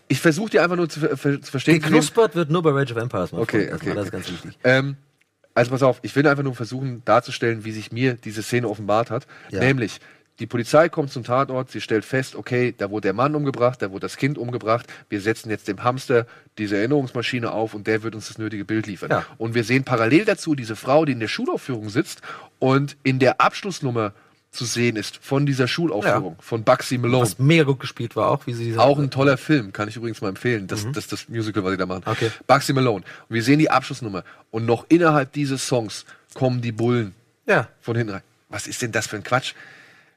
[0.07, 1.81] ich versuche dir einfach nur zu, zu verstehen.
[1.81, 3.33] Geknuspert wird nur bei Rage of Empires.
[3.33, 3.93] Okay, okay.
[3.93, 4.57] Das ist ganz wichtig.
[4.63, 4.97] Ähm,
[5.53, 9.09] also pass auf, ich will einfach nur versuchen darzustellen, wie sich mir diese Szene offenbart
[9.09, 9.25] hat.
[9.51, 9.61] Ja.
[9.61, 9.99] Nämlich,
[10.39, 13.89] die Polizei kommt zum Tatort, sie stellt fest, okay, da wurde der Mann umgebracht, da
[13.89, 16.27] wurde das Kind umgebracht, wir setzen jetzt dem Hamster
[16.57, 19.11] diese Erinnerungsmaschine auf und der wird uns das nötige Bild liefern.
[19.11, 19.25] Ja.
[19.37, 22.21] Und wir sehen parallel dazu diese Frau, die in der Schulaufführung sitzt
[22.59, 24.13] und in der Abschlussnummer
[24.55, 26.41] zu sehen ist von dieser Schulaufführung ja.
[26.43, 27.21] von Bugsy Malone.
[27.21, 30.21] Was mega gut gespielt war auch, wie sie Auch ein toller Film, kann ich übrigens
[30.21, 30.67] mal empfehlen.
[30.67, 30.93] Das, mhm.
[30.93, 32.03] das, das Musical, was sie da machen.
[32.05, 32.31] Okay.
[32.47, 33.03] Bugsy Malone.
[33.29, 34.23] Und wir sehen die Abschlussnummer.
[34.51, 37.13] Und noch innerhalb dieses Songs kommen die Bullen
[37.45, 37.67] ja.
[37.81, 38.21] von hinten rein.
[38.49, 39.53] Was ist denn das für ein Quatsch?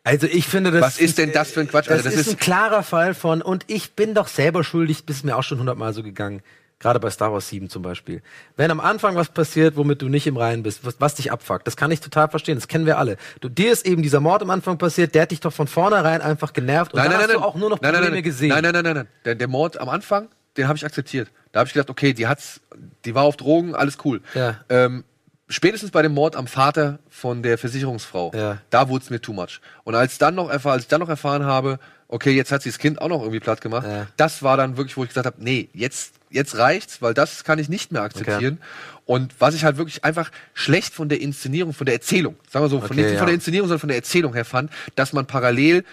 [0.04, 0.80] Also ich finde das.
[0.80, 1.86] Was ist denn das für ein Quatsch?
[1.86, 5.04] Das, also das ist, ist ein klarer Fall von und ich bin doch selber schuldig,
[5.04, 6.42] bis mir auch schon hundertmal so gegangen.
[6.80, 8.22] Gerade bei Star Wars 7 zum Beispiel.
[8.56, 11.66] Wenn am Anfang was passiert, womit du nicht im Reinen bist, was, was dich abfuckt,
[11.66, 13.16] das kann ich total verstehen, das kennen wir alle.
[13.40, 16.22] Du, dir ist eben dieser Mord am Anfang passiert, der hat dich doch von vornherein
[16.22, 18.50] einfach genervt und nein, dann nein, hast nein, du auch nur noch Probleme nein, gesehen.
[18.50, 19.08] Nein, nein, nein, nein, nein.
[19.24, 21.30] Der, der Mord am Anfang, den habe ich akzeptiert.
[21.50, 22.60] Da habe ich gedacht, okay, die hat's,
[23.04, 24.20] die war auf Drogen, alles cool.
[24.34, 24.60] Ja.
[24.68, 25.02] Ähm,
[25.48, 28.58] spätestens bei dem Mord am Vater von der Versicherungsfrau, ja.
[28.70, 29.60] da wurde es mir too much.
[29.82, 32.78] Und als dann noch als ich dann noch erfahren habe, okay, jetzt hat sie das
[32.78, 34.06] Kind auch noch irgendwie platt gemacht, ja.
[34.16, 37.58] das war dann wirklich, wo ich gesagt habe, nee, jetzt jetzt reicht's, weil das kann
[37.58, 38.58] ich nicht mehr akzeptieren.
[38.60, 39.02] Okay.
[39.06, 42.68] Und was ich halt wirklich einfach schlecht von der Inszenierung, von der Erzählung, sagen wir
[42.68, 43.18] so, okay, von, nicht ja.
[43.18, 45.84] von der Inszenierung, sondern von der Erzählung her fand, dass man parallel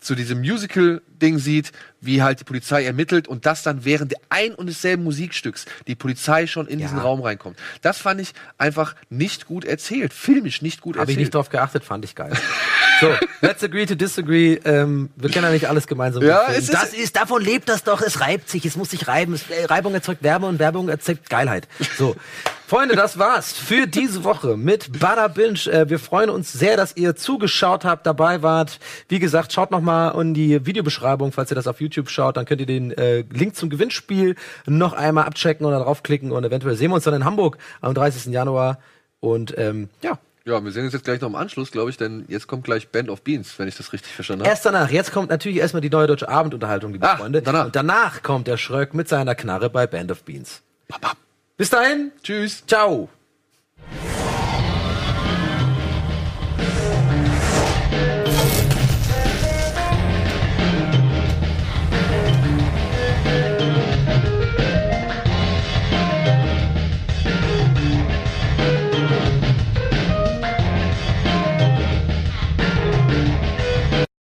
[0.00, 0.42] zu diesem
[1.18, 5.66] Musical-Ding sieht, wie halt die Polizei ermittelt und das dann während ein und desselben Musikstücks
[5.86, 6.86] die Polizei schon in ja.
[6.86, 7.58] diesen Raum reinkommt.
[7.82, 11.08] Das fand ich einfach nicht gut erzählt, filmisch nicht gut Hab erzählt.
[11.08, 12.32] Habe ich nicht drauf geachtet, fand ich geil.
[13.00, 14.54] So, let's agree to disagree.
[14.64, 18.02] Ähm, wir können ja nicht alles gemeinsam ja, es Das ist, davon lebt das doch.
[18.02, 19.34] Es reibt sich, es muss sich reiben.
[19.34, 21.68] Es, äh, Reibung erzeugt Wärme und Werbung erzeugt Geilheit.
[21.96, 22.16] So.
[22.68, 25.60] Freunde, das war's für diese Woche mit Bada Binge.
[25.72, 28.78] Äh, wir freuen uns sehr, dass ihr zugeschaut habt, dabei wart.
[29.08, 32.44] Wie gesagt, schaut noch mal in die Videobeschreibung, falls ihr das auf YouTube schaut, dann
[32.44, 34.34] könnt ihr den äh, Link zum Gewinnspiel
[34.66, 38.32] noch einmal abchecken oder draufklicken und eventuell sehen wir uns dann in Hamburg am 30.
[38.32, 38.78] Januar.
[39.20, 42.24] Und ähm, ja, ja, wir sehen uns jetzt gleich noch im Anschluss, glaube ich, denn
[42.28, 44.50] jetzt kommt gleich Band of Beans, wenn ich das richtig verstanden habe.
[44.50, 44.90] Erst danach.
[44.90, 47.42] Jetzt kommt natürlich erstmal die neue deutsche Abendunterhaltung, liebe Ach, Freunde.
[47.42, 47.66] Danach.
[47.66, 50.62] Und danach kommt der Schröck mit seiner Knarre bei Band of Beans.
[51.58, 52.12] Bis dahin.
[52.22, 52.64] Tschüss.
[52.66, 53.10] Ciao.